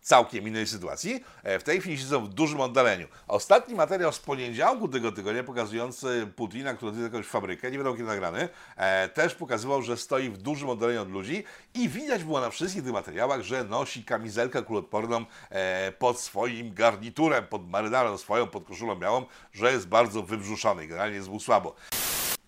[0.03, 1.25] całkiem innej sytuacji.
[1.43, 3.07] E, w tej chwili siedzą w dużym oddaleniu.
[3.29, 8.09] Ostatni materiał z poniedziałku tego tygodnia pokazujący Putina, który odwiedza jakąś fabrykę, nie wiadomo kiedy
[8.09, 12.51] nagrany, e, też pokazywał, że stoi w dużym oddaleniu od ludzi i widać było na
[12.51, 18.65] wszystkich tych materiałach, że nosi kamizelkę kulotporną e, pod swoim garniturem, pod marynarą swoją, pod
[18.65, 21.75] koszulą białą, że jest bardzo wybrzuszony, generalnie jest mu słabo.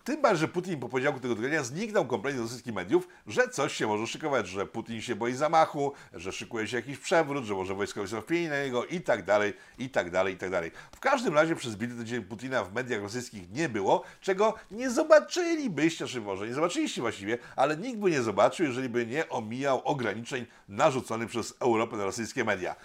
[0.05, 3.75] Tym bardziej, że Putin po poniedziałku tego tygodnia zniknął kompletnie do wszystkich mediów, że coś
[3.75, 7.75] się może szykować, że Putin się boi zamachu, że szykuje się jakiś przewrót, że może
[7.75, 10.71] wojskowi są wpieni na niego i tak dalej, i tak dalej, i tak dalej.
[10.91, 16.07] W każdym razie przez bity tydzień Putina w mediach rosyjskich nie było, czego nie zobaczylibyście,
[16.07, 20.45] czy może nie zobaczyliście właściwie, ale nikt by nie zobaczył, jeżeli by nie omijał ograniczeń
[20.69, 22.75] narzuconych przez Europę na rosyjskie media.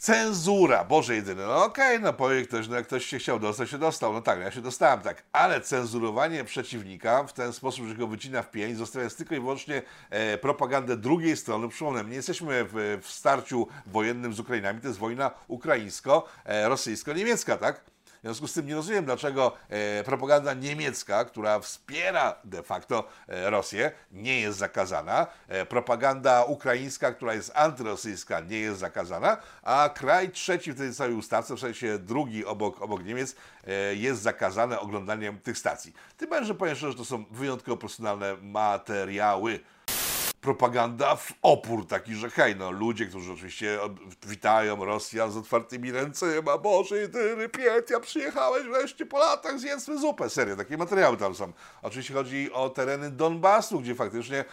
[0.00, 3.70] Cenzura, Boże jedyny, no okej, okay, no powie ktoś, no jak ktoś się chciał dostać,
[3.70, 7.86] się dostał, no tak, no ja się dostałem, tak, ale cenzurowanie przeciwnika w ten sposób,
[7.86, 12.16] że go wycina w pień, zostawiając tylko i wyłącznie e, propagandę drugiej strony, przypomnę, nie
[12.16, 17.84] jesteśmy w, w starciu wojennym z Ukrainami, to jest wojna ukraińsko-rosyjsko-niemiecka, tak?
[18.20, 23.50] W związku z tym nie rozumiem, dlaczego e, propaganda niemiecka, która wspiera de facto e,
[23.50, 25.26] Rosję, nie jest zakazana.
[25.48, 31.14] E, propaganda ukraińska, która jest antyrosyjska, nie jest zakazana, a kraj trzeci w tej całej
[31.14, 33.36] ustawce, w sensie drugi obok, obok Niemiec,
[33.92, 35.94] jest zakazane oglądaniem tych stacji.
[36.16, 39.60] Tym bardziej, że powiem szczerze, że to są wyjątkowo profesjonalne materiały
[40.40, 43.78] propaganda w opór taki, że hej, no ludzie, którzy oczywiście
[44.26, 50.30] witają Rosjan z otwartymi ręcema, Boże, jedyny Pietia, przyjechałeś wreszcie po latach, zjedzmy zupę.
[50.30, 51.52] Serio, takie materiały tam są.
[51.82, 54.44] Oczywiście chodzi o tereny Donbasu, gdzie faktycznie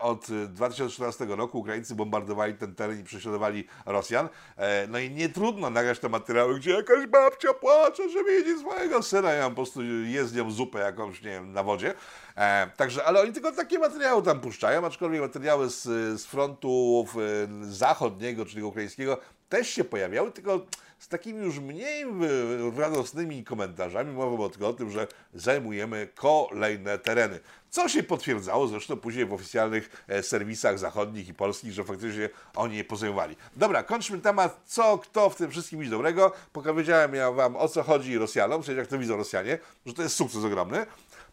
[0.00, 4.28] od 2014 roku Ukraińcy bombardowali ten teren i prześladowali Rosjan.
[4.56, 9.02] E, no i nie trudno nagrać te materiały, gdzie jakaś babcia płacze, że widzi swojego
[9.02, 11.94] syna i on po prostu je z nią zupę jakąś, nie wiem, na wodzie.
[12.36, 15.82] E, także, ale oni tylko takie materiały tam puszczają, aczkolwiek materiały z,
[16.20, 17.06] z frontu
[17.62, 20.60] zachodniego, czyli ukraińskiego, też się pojawiały, tylko
[20.98, 22.04] z takimi już mniej
[22.76, 24.12] radosnymi komentarzami.
[24.12, 27.40] Mowa tylko o tym, że zajmujemy kolejne tereny.
[27.70, 32.76] Co się potwierdzało zresztą później w oficjalnych e, serwisach zachodnich i polskich, że faktycznie oni
[32.76, 33.36] je pozajmowali.
[33.56, 36.32] Dobra, kończmy temat, co, kto w tym wszystkim widzi dobrego.
[36.52, 40.14] Powiedziałem ja wam o co chodzi Rosjanom, czyli jak to widzą Rosjanie, że to jest
[40.14, 40.86] sukces ogromny.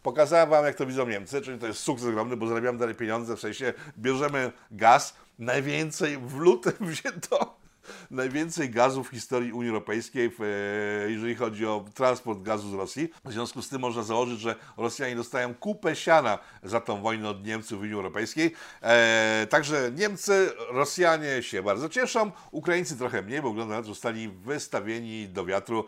[0.04, 3.36] Pokazałem wam, jak to widzą Niemcy, czyli to jest sukces ogromny, bo zarabiamy dalej pieniądze,
[3.36, 7.62] w sensie bierzemy gaz, najwięcej w lutym wzięto
[8.12, 13.10] najwięcej gazu w historii Unii Europejskiej, e, jeżeli chodzi o transport gazu z Rosji.
[13.25, 17.45] W związku z tym można założyć, że Rosjanie dostają kupę siana za tą wojnę od
[17.45, 18.53] Niemców w Unii Europejskiej.
[18.82, 23.93] E, także Niemcy, Rosjanie się bardzo cieszą, Ukraińcy trochę mniej, bo wygląda na to, że
[23.93, 25.86] zostali wystawieni do wiatru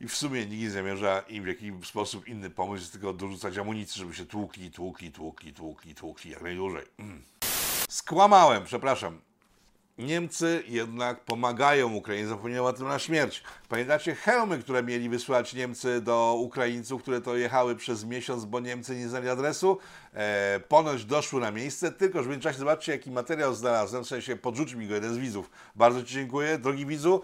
[0.00, 3.98] I w sumie nikt nie zamierza im w jakiś sposób inny pomysł, tylko dorzucać amunicji,
[3.98, 6.84] żeby się tłukli, tłukli, tłukli, tłukli, tłukli jak najdłużej.
[6.98, 7.22] Mm.
[7.88, 9.25] Skłamałem, przepraszam.
[9.98, 13.42] Niemcy jednak pomagają Ukrainie, zapomniałem o tym na śmierć.
[13.68, 18.96] Pamiętacie hełmy, które mieli wysłać Niemcy do Ukraińców, które to jechały przez miesiąc, bo Niemcy
[18.96, 19.78] nie znali adresu?
[20.14, 24.36] E, ponoć doszły na miejsce, tylko że w międzyczasie zobaczcie, jaki materiał znalazłem, w sensie
[24.36, 25.50] podrzucił mi go jeden z widzów.
[25.76, 27.22] Bardzo Ci dziękuję, drogi widzu,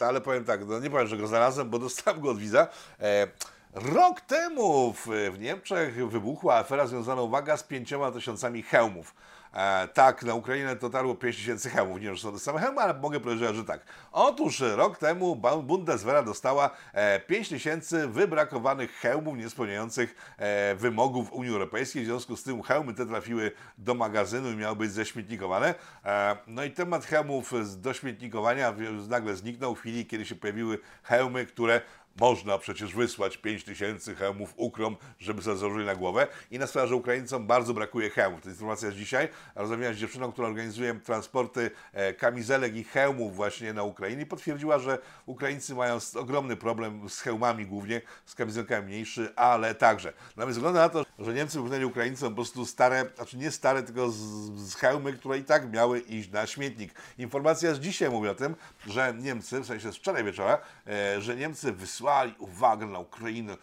[0.00, 2.68] e, ale powiem tak, no nie powiem, że go znalazłem, bo dostałem go od widza.
[3.00, 3.28] E,
[3.74, 9.14] Rok temu w, w Niemczech wybuchła afera związana, uwaga, z pięcioma tysiącami hełmów.
[9.54, 12.00] E, tak, na Ukrainę dotarło 5 tysięcy hełmów.
[12.00, 13.80] Nie wiem, czy są te same hełmy, ale mogę powiedzieć, że tak.
[14.12, 22.02] Otóż rok temu Bundeswehr dostała e, 5 tysięcy wybrakowanych hełmów niespełniających e, wymogów Unii Europejskiej.
[22.02, 25.74] W związku z tym hełmy te trafiły do magazynu i miały być ześmietnikowane.
[26.04, 28.74] E, no i temat hełmów do śmietnikowania
[29.08, 31.80] nagle zniknął w chwili, kiedy się pojawiły hełmy, które
[32.20, 36.26] można przecież wysłać 5 tysięcy hełmów ukrom, żeby sobie założyli na głowę.
[36.50, 38.40] I na sprawę, że Ukraińcom bardzo brakuje hełmów.
[38.40, 39.28] To informacja jest dzisiaj.
[39.54, 44.26] Rozmawiałem z dziewczyną, która organizuje transporty e, kamizelek i hełmów właśnie na Ukrainie.
[44.26, 50.12] Potwierdziła, że Ukraińcy mają ogromny problem z hełmami głównie, z kamizelkami mniejszy, ale także.
[50.36, 53.82] No więc wygląda na to, że Niemcy wypchnęli Ukraińcom po prostu stare, znaczy nie stare,
[53.82, 54.18] tylko z,
[54.56, 56.94] z hełmy, które i tak miały iść na śmietnik.
[57.18, 58.56] Informacja z dzisiaj mówi o tym,
[58.86, 63.52] że Niemcy, w sensie z wczoraj wieczora, e, że Niemcy wysłali wysłali uwagę na Ukrainę
[63.52, 63.56] 7,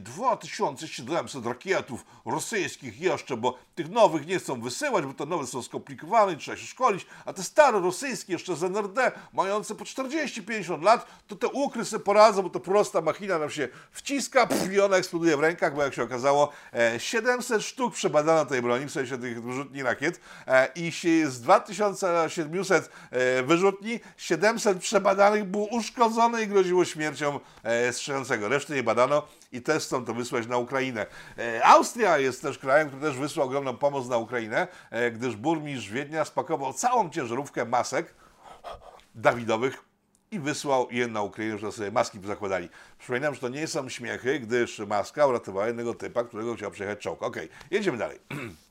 [0.00, 6.36] 2700 rakietów rosyjskich jeszcze, bo tych nowych nie chcą wysyłać, bo te nowe są skomplikowane
[6.36, 11.36] trzeba się szkolić, a te stare rosyjskie jeszcze z NRD, mające po 40-50 lat, to
[11.36, 15.36] te ukry sobie poradzą, bo to prosta machina nam się wciska pff, i ona eksploduje
[15.36, 16.52] w rękach, bo jak się okazało,
[16.98, 20.92] 700 e, sztuk przebadano tej broni, w sensie tych wyrzutni rakiet e, i
[21.26, 27.40] z 2700 e, wyrzutni 700 przebadanych było uszkodzone i groziło śmiercią
[27.92, 28.48] strzelającego.
[28.48, 28.93] Reszty nie badano
[29.52, 31.06] i też chcą to wysłać na Ukrainę.
[31.38, 35.88] E, Austria jest też krajem, który też wysłał ogromną pomoc na Ukrainę, e, gdyż burmistrz
[35.88, 38.14] Wiednia spakował całą ciężarówkę masek
[39.14, 39.84] Dawidowych
[40.30, 42.68] i wysłał je na Ukrainę, żeby sobie maski zakładali.
[42.98, 47.22] Przypominam, że to nie są śmiechy, gdyż maska uratowała jednego typa, którego chciał przejechać czołg.
[47.22, 47.36] Ok,
[47.70, 48.18] jedziemy dalej.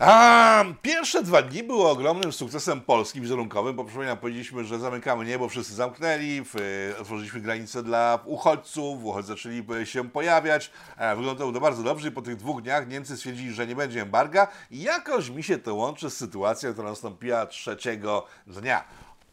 [0.00, 5.48] A, pierwsze dwa dni były ogromnym sukcesem Polski wizerunkowym, bo przypominam, powiedzieliśmy, że zamykamy niebo,
[5.48, 6.54] wszyscy zamknęli, w,
[7.00, 10.70] otworzyliśmy granice dla uchodźców, uchodźcy zaczęli się pojawiać.
[10.96, 14.02] E, wyglądało to bardzo dobrze i po tych dwóch dniach Niemcy stwierdzili, że nie będzie
[14.02, 18.84] embarga i jakoś mi się to łączy z sytuacją, która nastąpiła trzeciego dnia.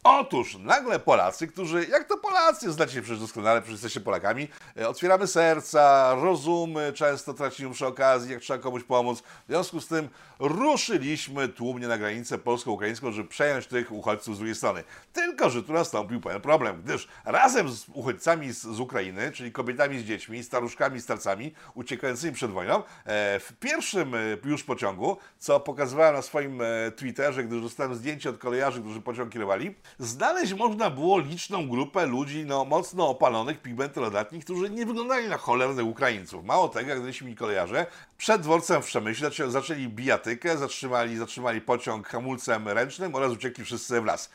[0.09, 5.27] Otóż nagle Polacy, którzy, jak to Polacy, znacie przecież doskonale, przecież jesteście Polakami, e, otwieramy
[5.27, 9.21] serca, rozumy, często tracimy przy okazji, jak trzeba komuś pomóc.
[9.21, 14.55] W związku z tym ruszyliśmy tłumnie na granicę polsko-ukraińską, żeby przejąć tych uchodźców z drugiej
[14.55, 14.83] strony.
[15.13, 19.99] Tylko, że tu nastąpił pewien problem, gdyż razem z uchodźcami z, z Ukrainy, czyli kobietami
[19.99, 26.15] z dziećmi, staruszkami, starcami uciekającymi przed wojną, e, w pierwszym e, już pociągu, co pokazywałem
[26.15, 26.61] na swoim
[26.95, 32.45] Twitterze, gdyż dostałem zdjęcie od kolejarzy, którzy pociąg kierowali, znaleźć można było liczną grupę ludzi
[32.45, 36.45] no, mocno opalonych, pigmentolodatnych, którzy nie wyglądali na cholernych Ukraińców.
[36.45, 37.85] Mało tego, jak mi kolejarze,
[38.17, 44.05] przed dworcem w Przemyśle zaczęli bijatykę, zatrzymali, zatrzymali pociąg hamulcem ręcznym oraz uciekli wszyscy w
[44.05, 44.29] las.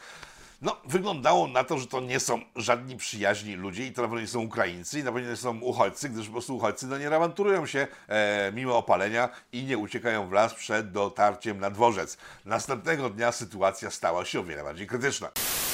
[0.62, 4.20] No, wyglądało na to, że to nie są żadni przyjaźni ludzie i to na pewno
[4.20, 7.16] nie są Ukraińcy i na pewno nie są uchodźcy, gdyż po prostu uchodźcy no, nie
[7.16, 12.16] awanturują się e, mimo opalenia i nie uciekają w las przed dotarciem na dworzec.
[12.44, 15.28] Następnego dnia sytuacja stała się o wiele bardziej krytyczna.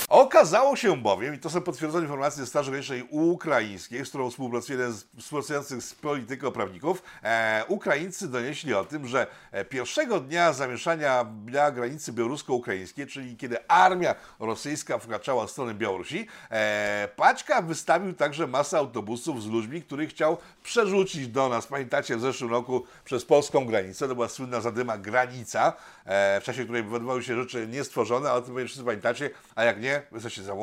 [0.09, 4.79] Okazało się bowiem, i to są potwierdzone informacje ze Straży Granicznej Ukraińskiej, z którą współpracuje
[4.79, 10.53] jeden z współpracujących z polityką prawników, e, Ukraińcy donieśli o tym, że e, pierwszego dnia
[10.53, 18.13] zamieszania na granicy białorusko-ukraińskiej, czyli kiedy armia rosyjska wkraczała w stronę Białorusi, e, Paćka wystawił
[18.13, 21.67] także masę autobusów z ludźmi, których chciał przerzucić do nas.
[21.67, 25.73] Pamiętacie, w zeszłym roku przez polską granicę, to była słynna zadyma granica,
[26.05, 29.81] e, w czasie której wywoływały się rzeczy niestworzone, ale o tym wszyscy pamiętacie, a jak
[29.81, 30.55] nie, wy jesteście za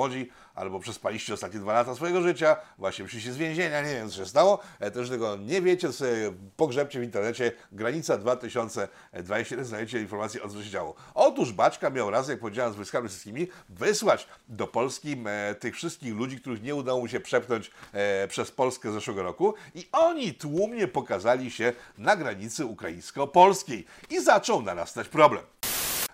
[0.56, 4.26] albo przespaliście ostatnie dwa lata swojego życia, właśnie przyszliście z więzienia, nie wiem co się
[4.26, 10.50] stało, e, też tego nie wiecie, sobie pogrzebcie w internecie, granica 2021, znajdziecie informacje o
[10.50, 10.96] co się działo.
[11.14, 16.16] Otóż Baczka miał raz, jak powiedziałem, z wojskami rosyjskimi, wysłać do Polski e, tych wszystkich
[16.16, 20.88] ludzi, których nie udało mu się przepchnąć e, przez Polskę zeszłego roku i oni tłumnie
[20.88, 25.44] pokazali się na granicy ukraińsko-polskiej i zaczął narastać problem.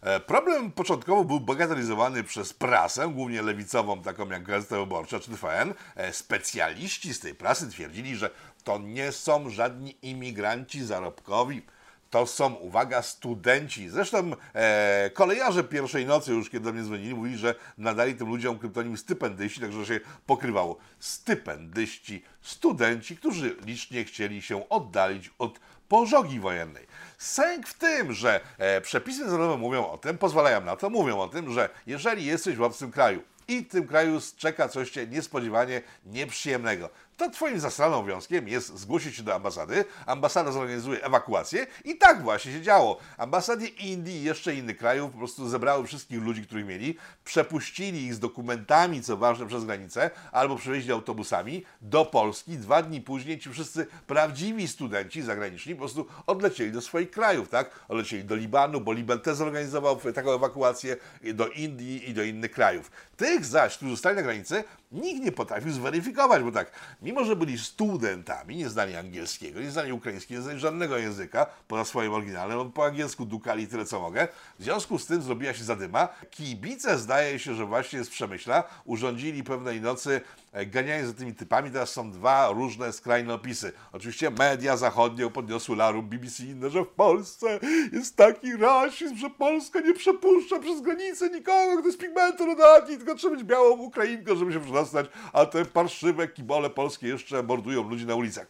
[0.01, 5.73] E, problem początkowo był bagatelizowany przez prasę, głównie lewicową, taką jak Gazeta Wyborcza czy TVN.
[5.95, 8.29] E, specjaliści z tej prasy twierdzili, że
[8.63, 11.61] to nie są żadni imigranci zarobkowi.
[12.09, 13.89] To są, uwaga, studenci.
[13.89, 18.59] Zresztą e, kolejarze pierwszej nocy, już kiedy do mnie dzwonili, mówili, że nadali tym ludziom
[18.59, 20.77] kryptonim stypendyści, także się pokrywało.
[20.99, 25.59] Stypendyści, studenci, którzy licznie chcieli się oddalić od
[25.91, 26.87] pożogi wojennej.
[27.17, 31.27] Sęk w tym, że e, przepisy międzynarodowe mówią o tym, pozwalają na to, mówią o
[31.27, 35.81] tym, że jeżeli jesteś w obcym kraju i w tym kraju czeka coś cię niespodziewanie
[36.05, 42.23] nieprzyjemnego, to twoim zasadnym obowiązkiem jest zgłosić się do ambasady, ambasada zorganizuje ewakuację i tak
[42.23, 42.97] właśnie się działo.
[43.17, 48.13] Ambasady Indii i jeszcze innych krajów po prostu zebrały wszystkich ludzi, których mieli, przepuścili ich
[48.13, 52.57] z dokumentami, co ważne, przez granicę, albo przewieźli autobusami do Polski.
[52.57, 57.69] Dwa dni później ci wszyscy prawdziwi studenci zagraniczni po prostu odlecieli do swoich krajów, tak?
[57.87, 60.97] Odlecieli do Libanu, bo Liban też zorganizował taką ewakuację,
[61.33, 62.91] do Indii i do innych krajów.
[63.17, 66.71] Tych zaś, którzy zostali na granicy, nikt nie potrafił zweryfikować, bo tak,
[67.01, 71.85] mimo że byli studentami, nie znali angielskiego, nie znali ukraińskiego, nie znali żadnego języka poza
[71.85, 74.27] swoim oryginalnym, no, po angielsku dukali tyle co mogę,
[74.59, 76.07] w związku z tym zrobiła się zadyma.
[76.31, 80.21] Kibice zdaje się, że właśnie z Przemyśla urządzili pewnej nocy
[80.51, 83.73] e, ganianie za tymi typami, teraz są dwa różne skrajne opisy.
[83.91, 87.59] Oczywiście media zachodnie podniosły larum, BBC inne, że w Polsce
[87.93, 93.35] jest taki rasizm, że Polska nie przepuszcza przez granicę nikogo, kto jest pigmentorodni, tylko trzeba
[93.35, 98.15] być białą Ukrainką, żeby się przedostać, a te parszywe kibole polskie jeszcze mordują ludzi na
[98.15, 98.47] ulicach.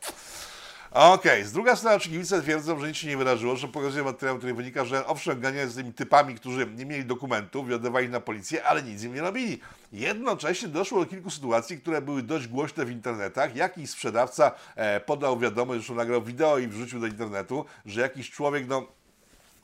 [0.94, 4.54] Okej, z drugiej strony oczywiście twierdzą, że nic się nie wydarzyło, że pokazuję materiał, który
[4.54, 7.68] wynika, że owszem, ganiali z tymi typami, którzy nie mieli dokumentów
[8.06, 9.60] i na policję, ale nic im nie robili.
[9.92, 13.56] Jednocześnie doszło do kilku sytuacji, które były dość głośne w internetach.
[13.56, 18.68] Jakiś sprzedawca e, podał wiadomość, zresztą nagrał wideo i wrzucił do internetu, że jakiś człowiek,
[18.68, 18.88] no,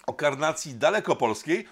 [0.07, 1.65] o karnacji dalekopolskiej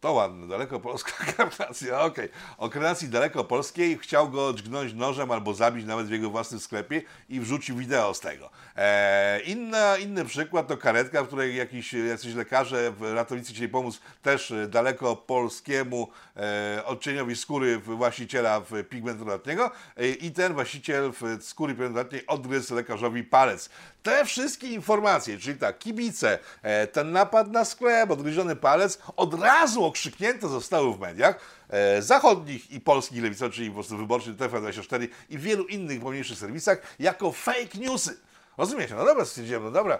[0.00, 2.24] to ładne, dalekopolska karnacja, okej.
[2.24, 2.38] Okay.
[2.58, 7.40] O karnacji dalekopolskiej chciał go dźgnąć nożem albo zabić nawet w jego własnym sklepie i
[7.40, 8.50] wrzucił wideo z tego.
[8.76, 14.52] Eee, inna, inny przykład to karetka, w której jakiś, jacyś lekarze, ratownicy chcieli pomóc też
[14.68, 23.70] dalekopolskiemu e, odcieniowi skóry właściciela pigmentolatnego e, i ten właściciel skóry pigmentolatnej odgryzł lekarzowi palec.
[24.02, 29.84] Te wszystkie informacje, czyli tak, kibice, e, ten napad na sklep, odgryziony palec, od razu
[29.84, 35.38] okrzyknięte zostały w mediach e, zachodnich i polskich lewicowych, czyli po prostu wyborczych TVN24 i
[35.38, 38.16] wielu innych pomniejszych serwisach jako fake newsy.
[38.58, 38.94] Rozumiecie?
[38.94, 39.98] No dobra, stwierdziłem, no dobra,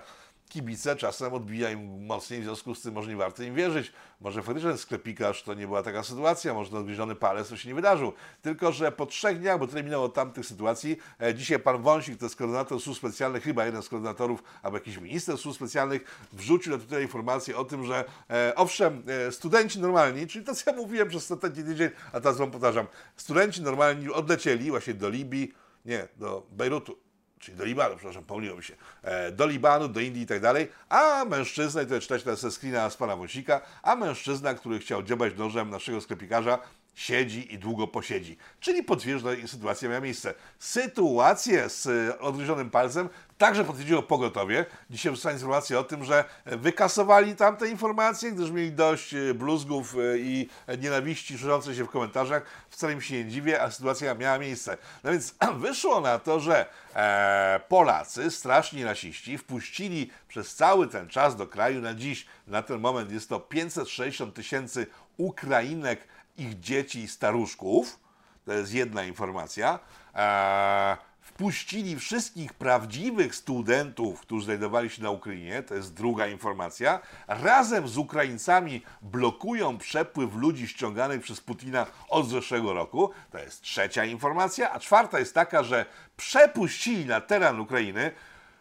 [0.48, 3.92] kibice czasem odbijają mocniej, w związku z tym może nie warto im wierzyć.
[4.20, 7.74] Może faktycznie sklepikarz to nie była taka sytuacja, może ten odgryziony palec to się nie
[7.74, 8.12] wydarzył.
[8.42, 12.18] Tylko, że po trzech dniach, bo tyle minęło od tamtych sytuacji, e, dzisiaj pan Wąsik,
[12.18, 16.72] to jest koordynator służb specjalnych, chyba jeden z koordynatorów, albo jakiś minister służb specjalnych, wrzucił
[16.72, 20.76] na tutaj informację o tym, że e, owszem, e, studenci normalni, czyli to co ja
[20.76, 22.86] mówiłem przez ostatni tydzień, a teraz wam powtarzam,
[23.16, 25.52] studenci normalni odlecieli właśnie do Libii,
[25.84, 27.07] nie, do Bejrutu,
[27.38, 31.24] czyli do Libanu, przepraszam, pomyliłem się, e, do Libanu, do Indii i tak dalej, a
[31.24, 35.36] mężczyzna, i to czytać teraz ze screena z pana Wąsika, a mężczyzna, który chciał dziobać
[35.36, 36.58] nożem naszego sklepikarza,
[36.98, 38.36] siedzi i długo posiedzi.
[38.60, 40.34] Czyli potwierdza, że sytuacja miała miejsce.
[40.58, 44.66] Sytuację z odgryzionym palcem także potwierdziło pogotowie.
[44.90, 50.18] Dzisiaj wrzucała informację o tym, że wykasowali tamte informacje, gdyż mieli dość e, bluzgów e,
[50.18, 52.42] i nienawiści szerzącej się w komentarzach.
[52.70, 54.76] Wcale mi się nie dziwię, a sytuacja miała miejsce.
[55.04, 55.34] No więc
[55.64, 61.80] wyszło na to, że e, Polacy, straszni rasiści, wpuścili przez cały ten czas do kraju
[61.80, 64.86] na dziś, na ten moment jest to 560 tysięcy
[65.16, 68.00] Ukrainek, ich dzieci i staruszków.
[68.44, 69.78] To jest jedna informacja.
[70.14, 70.96] Eee,
[71.38, 77.00] wpuścili wszystkich prawdziwych studentów, którzy znajdowali się na Ukrainie, to jest druga informacja.
[77.26, 83.10] Razem z Ukraińcami blokują przepływ ludzi ściąganych przez Putina od zeszłego roku.
[83.30, 84.72] To jest trzecia informacja.
[84.72, 85.86] A czwarta jest taka, że
[86.16, 88.10] przepuścili na teren Ukrainy,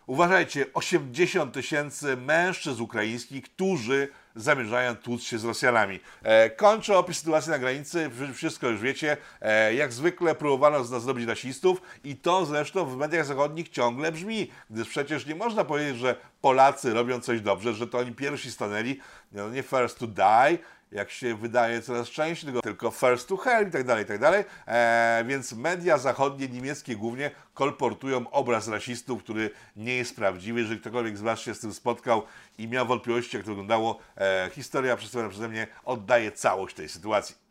[0.07, 5.99] uważajcie, 80 tysięcy mężczyzn ukraińskich, którzy zamierzają tłuc się z Rosjanami.
[6.23, 9.17] E, kończę opis sytuacji na granicy, wszystko już wiecie.
[9.41, 14.11] E, jak zwykle próbowano z nas zrobić rasistów i to zresztą w mediach zachodnich ciągle
[14.11, 18.51] brzmi, gdyż przecież nie można powiedzieć, że Polacy robią coś dobrze, że to oni pierwsi
[18.51, 18.99] stanęli,
[19.31, 20.57] no nie first to die,
[20.91, 24.43] jak się wydaje coraz częściej, tylko first to help i tak dalej, i tak dalej.
[24.67, 30.59] E, więc media zachodnie, niemieckie głównie, kolportują obraz rasistów, który nie jest prawdziwy.
[30.59, 32.23] Jeżeli ktokolwiek z Was się z tym spotkał
[32.57, 37.46] i miał wątpliwości, jak to wyglądało, e, historia przedstawiona przeze mnie oddaje całość tej sytuacji.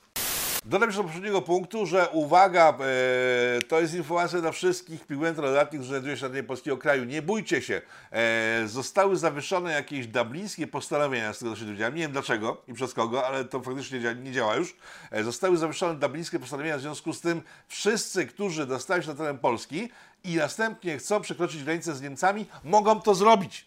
[0.69, 5.89] Dodam jeszcze do poprzedniego punktu, że uwaga, e, to jest informacja dla wszystkich pigmentodatnych, którzy
[5.89, 7.05] znajdują się na terenie polskiego kraju.
[7.05, 7.83] Nie bójcie się.
[8.11, 11.95] E, zostały zawieszone jakieś dublińskie postanowienia, z tego co się dowiedziałem.
[11.95, 14.77] Nie wiem dlaczego i przez kogo, ale to faktycznie nie, działa już.
[15.11, 19.39] E, zostały zawieszone dublińskie postanowienia, w związku z tym wszyscy, którzy dostają się na teren
[19.39, 19.91] Polski
[20.25, 23.67] i następnie chcą przekroczyć granicę z Niemcami, mogą to zrobić.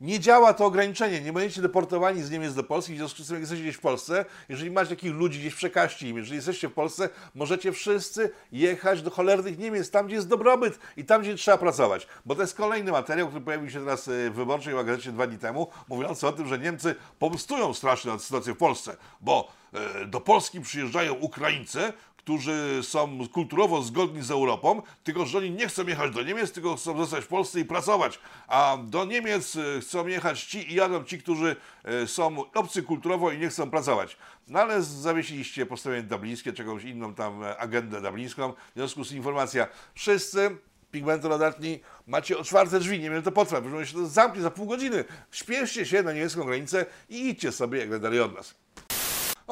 [0.00, 1.20] Nie działa to ograniczenie.
[1.20, 3.80] Nie będziecie deportowani z Niemiec do Polski, w związku z tym, jak jesteście gdzieś w
[3.80, 9.02] Polsce, jeżeli macie takich ludzi gdzieś przekaźcie im, jeżeli jesteście w Polsce, możecie wszyscy jechać
[9.02, 12.06] do cholernych Niemiec, tam gdzie jest dobrobyt i tam gdzie trzeba pracować.
[12.24, 15.38] Bo to jest kolejny materiał, który pojawił się teraz y, w Wyborczej gazecie dwa dni
[15.38, 20.20] temu, mówiący o tym, że Niemcy pomstują strasznie na sytuację w Polsce, bo e, do
[20.20, 21.92] Polski przyjeżdżają Ukraińcy,
[22.24, 26.76] którzy są kulturowo zgodni z Europą, tylko że oni nie chcą jechać do Niemiec, tylko
[26.76, 28.18] chcą zostać w Polsce i pracować.
[28.48, 33.32] A do Niemiec e, chcą jechać ci i jadą ci, którzy e, są obcy kulturowo
[33.32, 34.16] i nie chcą pracować.
[34.48, 38.52] No ale zawiesiliście postawienie dublińskie, jakąś inną tam e, agendę dublińską.
[38.52, 40.56] W związku z informacja, wszyscy
[40.90, 45.04] pigmentonodatni, macie otwarte drzwi, nie wiem, to potrwa, że się to zamknie za pół godziny.
[45.30, 48.63] Śpieszcie się na niemiecką granicę i idźcie sobie jak najdalej od nas.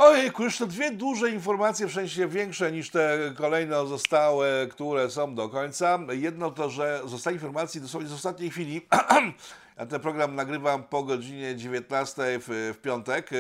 [0.03, 5.35] Ojejku, już to dwie duże informacje, w sensie większe niż te kolejne zostałe, które są
[5.35, 5.99] do końca.
[6.13, 8.81] Jedno to, że zostały informacje dosłownie z ostatniej chwili.
[9.79, 13.31] Ja ten program nagrywam po godzinie 19 w, w piątek.
[13.33, 13.39] Yy,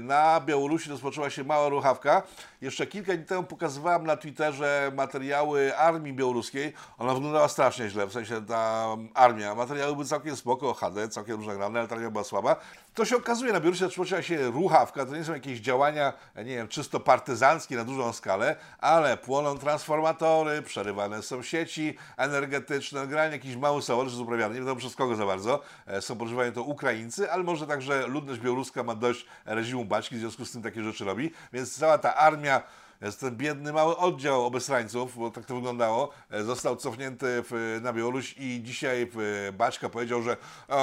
[0.00, 2.22] Na Białorusi rozpoczęła się mała ruchawka.
[2.60, 6.72] Jeszcze kilka dni temu pokazywałem na Twitterze materiały armii białoruskiej.
[6.98, 9.54] Ona wyglądała strasznie źle, w sensie ta armia.
[9.54, 12.56] Materiały były całkiem spoko, HD, całkiem różne grane, ale ta armia była słaba.
[12.94, 15.06] To się okazuje, na Białorusi rozpoczęła się ruchawka.
[15.06, 20.62] To nie są jakieś działania, nie wiem, czysto partyzanckie na dużą skalę, ale płoną transformatory,
[20.62, 25.62] przerywane są sieci energetyczne, granie jakiś mały jest uprawiany, nie wiadomo przez kogo za bardzo.
[25.86, 30.18] E, Są pożywają to Ukraińcy, ale może także ludność białoruska ma dość reżimu baćki, w
[30.18, 31.32] związku z tym takie rzeczy robi.
[31.52, 32.62] Więc cała ta armia
[33.04, 37.92] jest ten biedny mały oddział obesrańców, bo tak to wyglądało, e, został cofnięty w, na
[37.92, 39.02] Białoruś i dzisiaj
[39.48, 40.36] e, Baćka powiedział, że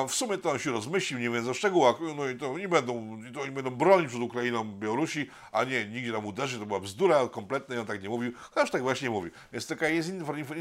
[0.07, 3.19] w sumie to on się rozmyślił, nie mówiąc o szczegółach, no i to nie będą,
[3.34, 7.28] to oni będą bronić przed Ukrainą Białorusi, a nie, nigdzie tam uderzy, to była bzdura
[7.28, 9.32] kompletna i on tak nie mówił, chociaż tak właśnie mówił.
[9.53, 10.11] Więc taka jest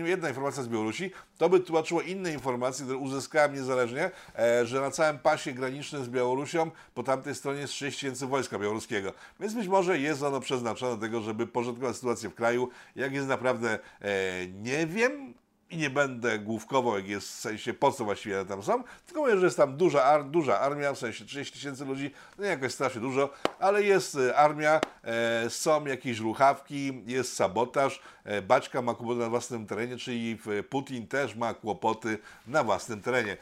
[0.05, 4.91] jedna informacja z Białorusi, to by tłumaczyło inne informacje, które uzyskałem niezależnie, e, że na
[4.91, 9.13] całym pasie granicznym z Białorusią po tamtej stronie jest 6 tysięcy wojska białoruskiego.
[9.41, 12.69] Więc być może jest ono przeznaczone do tego, żeby porządkować sytuację w kraju.
[12.97, 15.35] Jak jest naprawdę, e, nie wiem
[15.71, 19.39] i nie będę główkował, jak jest w sensie po co właściwie tam są, tylko mówię,
[19.39, 23.01] że jest tam duża, ar, duża armia, w sensie 30 tysięcy ludzi, no jakoś strasznie
[23.01, 29.21] dużo, ale jest e, armia, e, są jakieś ruchawki, jest sabotaż, e, Baćka ma kłopoty
[29.21, 30.39] na własnym terenie, czyli
[30.71, 33.37] Putin też ma kłopoty na własnym terenie.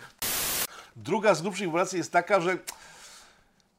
[0.97, 2.59] Druga z grubszych informacji jest taka, że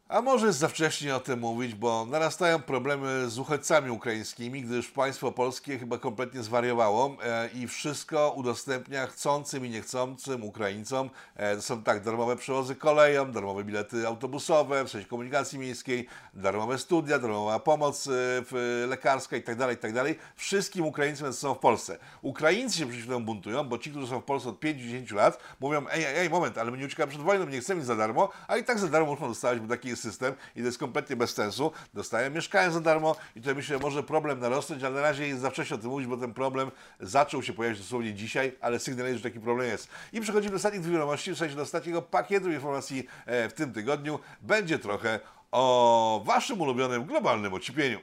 [0.10, 4.88] a może jest za wcześnie o tym mówić, bo narastają problemy z uchodźcami ukraińskimi, gdyż
[4.88, 11.10] państwo polskie chyba kompletnie zwariowało e, i wszystko udostępnia chcącym i niechcącym Ukraińcom.
[11.36, 17.20] E, są tak, darmowe przewozy koleją, darmowe bilety autobusowe, w sensie komunikacji miejskiej, darmowe studia,
[17.20, 20.16] darmowa pomoc e, lekarska itd., itd.
[20.36, 21.97] Wszystkim Ukraińcom, którzy są w Polsce.
[22.22, 25.86] Ukraińcy się przeciwko temu buntują, bo ci, którzy są w Polsce od 5-10 lat, mówią,
[25.91, 28.64] ej, ej, moment, ale my nie uciekamy przed wojną, nie chcemy za darmo, a i
[28.64, 31.72] tak za darmo muszą dostawać, bo taki jest system i to jest kompletnie bez sensu.
[31.93, 35.41] Dostają mieszkają za darmo i tutaj myślę, że może problem narosnąć, ale na razie jest
[35.41, 39.18] za wcześnie o tym mówić, bo ten problem zaczął się pojawiać dosłownie dzisiaj, ale sygnalizuje,
[39.18, 39.88] że taki problem jest.
[40.14, 43.74] I przechodzimy do ostatnich dwóch wiadomości, w sensie do ostatniego pakietu informacji e, w tym
[43.74, 44.20] tygodniu.
[44.41, 45.20] Będzie trochę
[45.52, 48.00] o waszym ulubionym globalnym ociepleniu.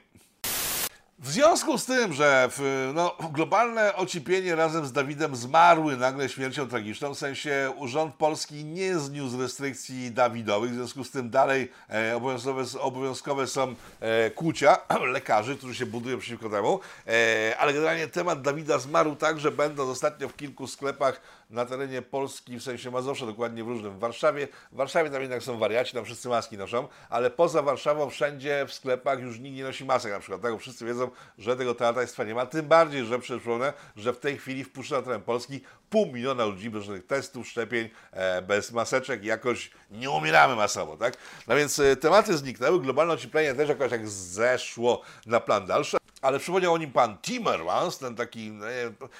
[1.19, 2.49] W związku z tym, że
[2.95, 8.99] no, globalne ocieplenie razem z Dawidem zmarły nagle śmiercią tragiczną, w sensie rząd polski nie
[8.99, 14.79] zniósł restrykcji Dawidowych, w związku z tym dalej e, obowiązkowe, obowiązkowe są e, kłucia
[15.13, 19.91] lekarzy, którzy się budują przeciwko temu, e, ale generalnie temat Dawida zmarł tak, że będąc
[19.91, 21.21] ostatnio w kilku sklepach
[21.51, 25.43] na terenie Polski, w sensie Mazowsza, dokładnie w różnym, w Warszawie, w Warszawie tam jednak
[25.43, 29.65] są wariaci, tam wszyscy maski noszą, ale poza Warszawą wszędzie w sklepach już nikt nie
[29.65, 33.19] nosi masek na przykład, tak, wszyscy wiedzą, że tego teatrajstwa nie ma, tym bardziej, że
[33.19, 37.49] przypomnę, że w tej chwili wpuszcza na teren Polski pół miliona ludzi bez żadnych testów,
[37.49, 41.17] szczepień, e, bez maseczek, jakoś nie umieramy masowo, tak?
[41.49, 45.97] No więc e, tematy zniknęły, globalne ocieplenie też jakoś jak zeszło na plan dalszy.
[46.23, 48.73] Ale przypomniał o nim pan Timmermans, ten taki, no nie,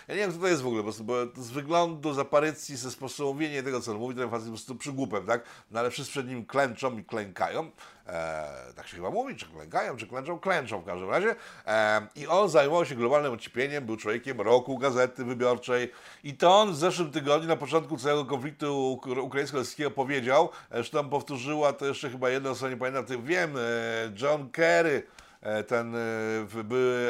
[0.09, 0.93] ja nie wiem kto to jest w ogóle, bo
[1.43, 4.57] z wyglądu, z aparycji, ze sposobu mówienia tego, co on mówi, ten facet jest po
[4.57, 5.43] prostu przygłupem, tak?
[5.71, 7.71] No ale wszyscy przed nim klęczą i klękają,
[8.07, 11.35] e, tak się chyba mówi, czy klękają, czy klęczą, klęczą w każdym razie.
[11.67, 15.93] E, I on zajmował się globalnym ociepleniem, był człowiekiem roku Gazety Wyborczej
[16.25, 21.73] i to on w zeszłym tygodniu, na początku całego konfliktu uk- ukraińsko-rosyjskiego powiedział, zresztą powtórzyła
[21.73, 23.61] to jeszcze chyba jedno, co nie pamiętam, wiem, e,
[24.23, 25.03] John Kerry,
[25.67, 27.09] ten e, były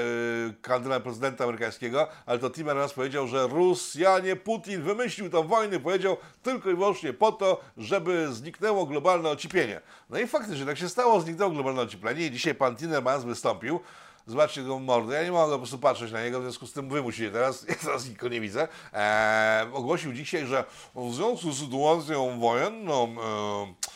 [0.51, 6.17] e, kandydat prezydenta amerykańskiego, ale to Timmermans powiedział, że Rosjanie, Putin wymyślił tą wojnę, powiedział
[6.43, 9.81] tylko i wyłącznie po to, żeby zniknęło globalne ocieplenie.
[10.11, 13.81] No i faktycznie tak się stało, zniknęło globalne ocieplenie i dzisiaj pan Timmermans wystąpił.
[14.27, 16.89] Zobaczcie go mordę, ja nie mogę po prostu patrzeć na niego, w związku z tym
[16.89, 20.65] wy musicie teraz, ja teraz nikogo nie widzę, e, ogłosił dzisiaj, że
[20.95, 23.96] w związku z sytuacją wojenną e, E,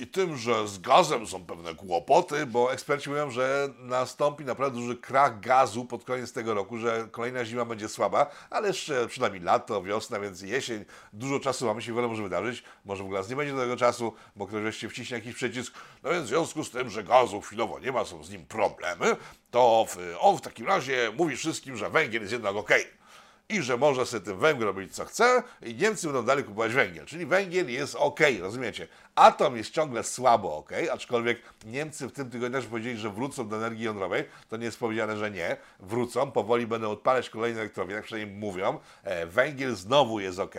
[0.00, 4.96] i tym, że z gazem są pewne kłopoty, bo eksperci mówią, że nastąpi naprawdę duży
[4.96, 9.82] krach gazu pod koniec tego roku, że kolejna zima będzie słaba, ale jeszcze przynajmniej lato,
[9.82, 13.52] wiosna, więc jesień, dużo czasu mamy się wiele może wydarzyć, może w ogóle nie będzie
[13.52, 16.90] do tego czasu, bo ktoś wreszcie wciśnie jakiś przycisk, no więc w związku z tym,
[16.90, 19.16] że gazu chwilowo nie ma, są z nim problemy,
[19.50, 19.86] to
[20.20, 22.82] on w takim razie mówi wszystkim, że węgiel jest jednak okej.
[22.82, 23.03] Okay
[23.48, 27.06] i że może sobie tym węgiel robić co chce i Niemcy będą dalej kupować węgiel.
[27.06, 28.88] Czyli węgiel jest ok, rozumiecie?
[29.14, 33.84] Atom jest ciągle słabo ok, aczkolwiek Niemcy w tym tygodniu powiedzieli, że wrócą do energii
[33.84, 34.24] jądrowej.
[34.48, 35.56] To nie jest powiedziane, że nie.
[35.80, 38.78] Wrócą, powoli będą odpalać kolejne elektrownie, jak przynajmniej mówią.
[39.02, 40.54] E, węgiel znowu jest ok.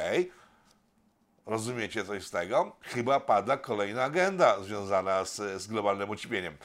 [1.45, 2.75] Rozumiecie coś z tego?
[2.81, 6.57] Chyba pada kolejna agenda związana z, z globalnym ociepieniem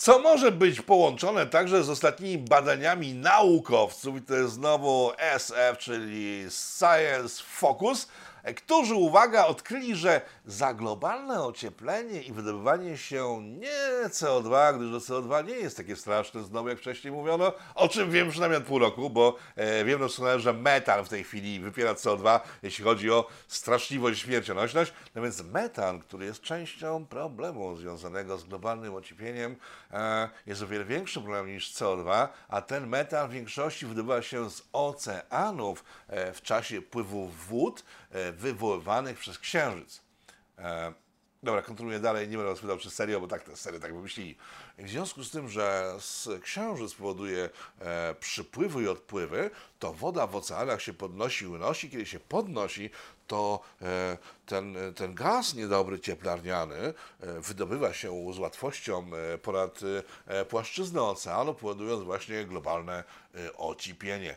[0.00, 6.46] co może być połączone także z ostatnimi badaniami naukowców, i to jest znowu SF, czyli
[6.50, 8.08] Science Focus,
[8.56, 15.46] którzy, uwaga, odkryli, że za globalne ocieplenie i wydobywanie się nie CO2, gdyż to CO2
[15.46, 19.10] nie jest takie straszne znowu, jak wcześniej mówiono, o czym wiem przynajmniej od pół roku,
[19.10, 24.22] bo e, wiem doskonale, że metan w tej chwili wypiera CO2, jeśli chodzi o straszliwość
[24.22, 24.92] śmiercionośność.
[25.14, 29.56] No więc metan, który jest częścią problemu związanego z globalnym ociepleniem,
[29.92, 34.50] e, jest o wiele większym problemem niż CO2, a ten metan w większości wydobywa się
[34.50, 37.84] z oceanów e, w czasie pływu wód,
[38.32, 40.00] wywoływanych przez Księżyc.
[40.58, 40.92] E,
[41.42, 44.36] dobra, kontynuuję dalej, nie będę rozpowiadał czy serio, bo tak te serie tak wymyślili.
[44.78, 45.96] W związku z tym, że
[46.42, 47.50] Księżyc powoduje
[47.80, 51.90] e, przypływy i odpływy, to woda w oceanach się podnosi i unosi.
[51.90, 52.90] Kiedy się podnosi,
[53.26, 56.94] to e, ten, ten gaz niedobry cieplarniany e,
[57.40, 59.80] wydobywa się z łatwością e, ponad
[60.26, 63.04] e, płaszczyznę oceanu, powodując właśnie globalne
[63.34, 64.36] e, ocipienie.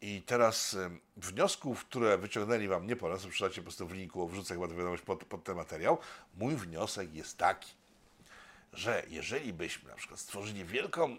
[0.00, 0.76] I teraz
[1.16, 5.24] wniosków, które wyciągnęli Wam nie polecam, przeczytacie po prostu w linku, wrzucę chyba wiadomość pod,
[5.24, 5.98] pod ten materiał.
[6.34, 7.72] Mój wniosek jest taki,
[8.72, 11.16] że jeżeli byśmy na przykład stworzyli wielką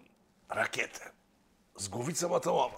[0.50, 1.12] rakietę
[1.76, 2.78] z głowicą atomową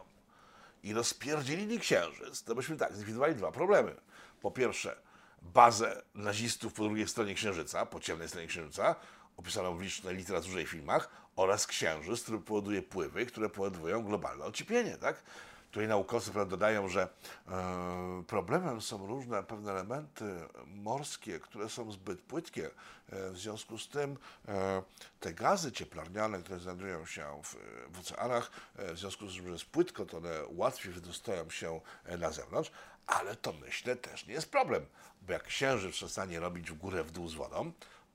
[0.83, 3.95] i rozpierdzielili księżyc, to byśmy tak zlikwidowali dwa problemy.
[4.41, 4.95] Po pierwsze,
[5.41, 8.95] bazę nazistów po drugiej stronie księżyca, po ciemnej stronie księżyca,
[9.37, 14.97] opisaną w licznej literaturze i filmach, oraz księżyc, który powoduje pływy, które powodują globalne ocieplenie,
[14.97, 15.23] tak?
[15.71, 17.07] Tutaj naukowcy dodają, że
[17.47, 20.25] e, problemem są różne pewne elementy
[20.67, 22.65] morskie, które są zbyt płytkie.
[23.09, 24.17] E, w związku z tym
[24.47, 24.83] e,
[25.19, 27.55] te gazy cieplarniane, które znajdują się w,
[27.95, 31.81] w oceanach, w związku z tym, że jest płytko, to one łatwiej wydostają się
[32.19, 32.71] na zewnątrz,
[33.07, 34.85] ale to myślę też nie jest problem,
[35.21, 37.71] bo jak księżyc przestanie robić w górę w dół z wodą,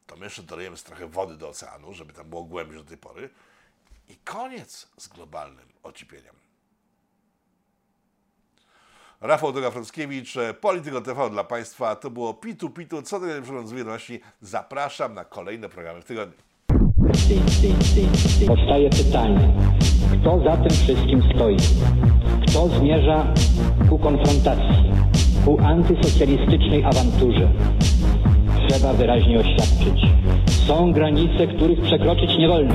[0.06, 3.30] to my jeszcze dolejemy trochę wody do oceanu, żeby tam było głębiej do tej pory
[4.08, 6.45] i koniec z globalnym ociepieniem.
[9.26, 11.96] Rafał Doga-Frąckiewicz, Polityko TV dla Państwa.
[11.96, 13.02] To było Pitu Pitu.
[13.02, 14.20] Co to przegląd z?
[14.40, 16.36] Zapraszam na kolejne programy w tygodniu.
[18.46, 19.54] Powstaje pytanie,
[20.12, 21.56] kto za tym wszystkim stoi?
[22.48, 23.34] Kto zmierza
[23.90, 24.92] ku konfrontacji,
[25.44, 27.52] ku antysocjalistycznej awanturze?
[28.68, 30.00] Trzeba wyraźnie oświadczyć.
[30.66, 32.74] Są granice, których przekroczyć nie wolno.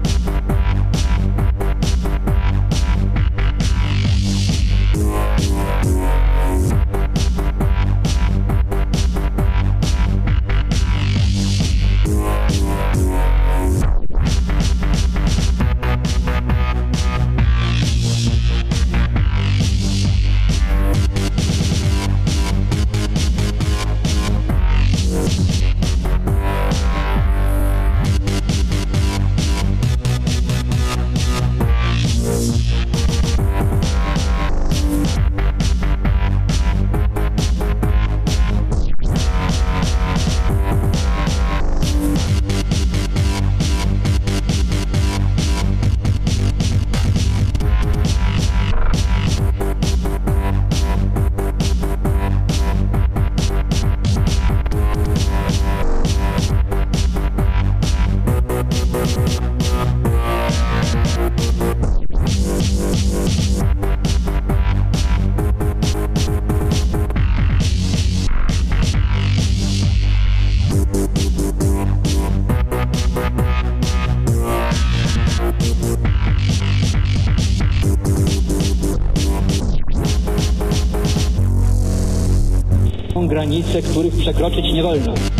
[83.61, 85.30] Granice, których przekroczyć nie wolno.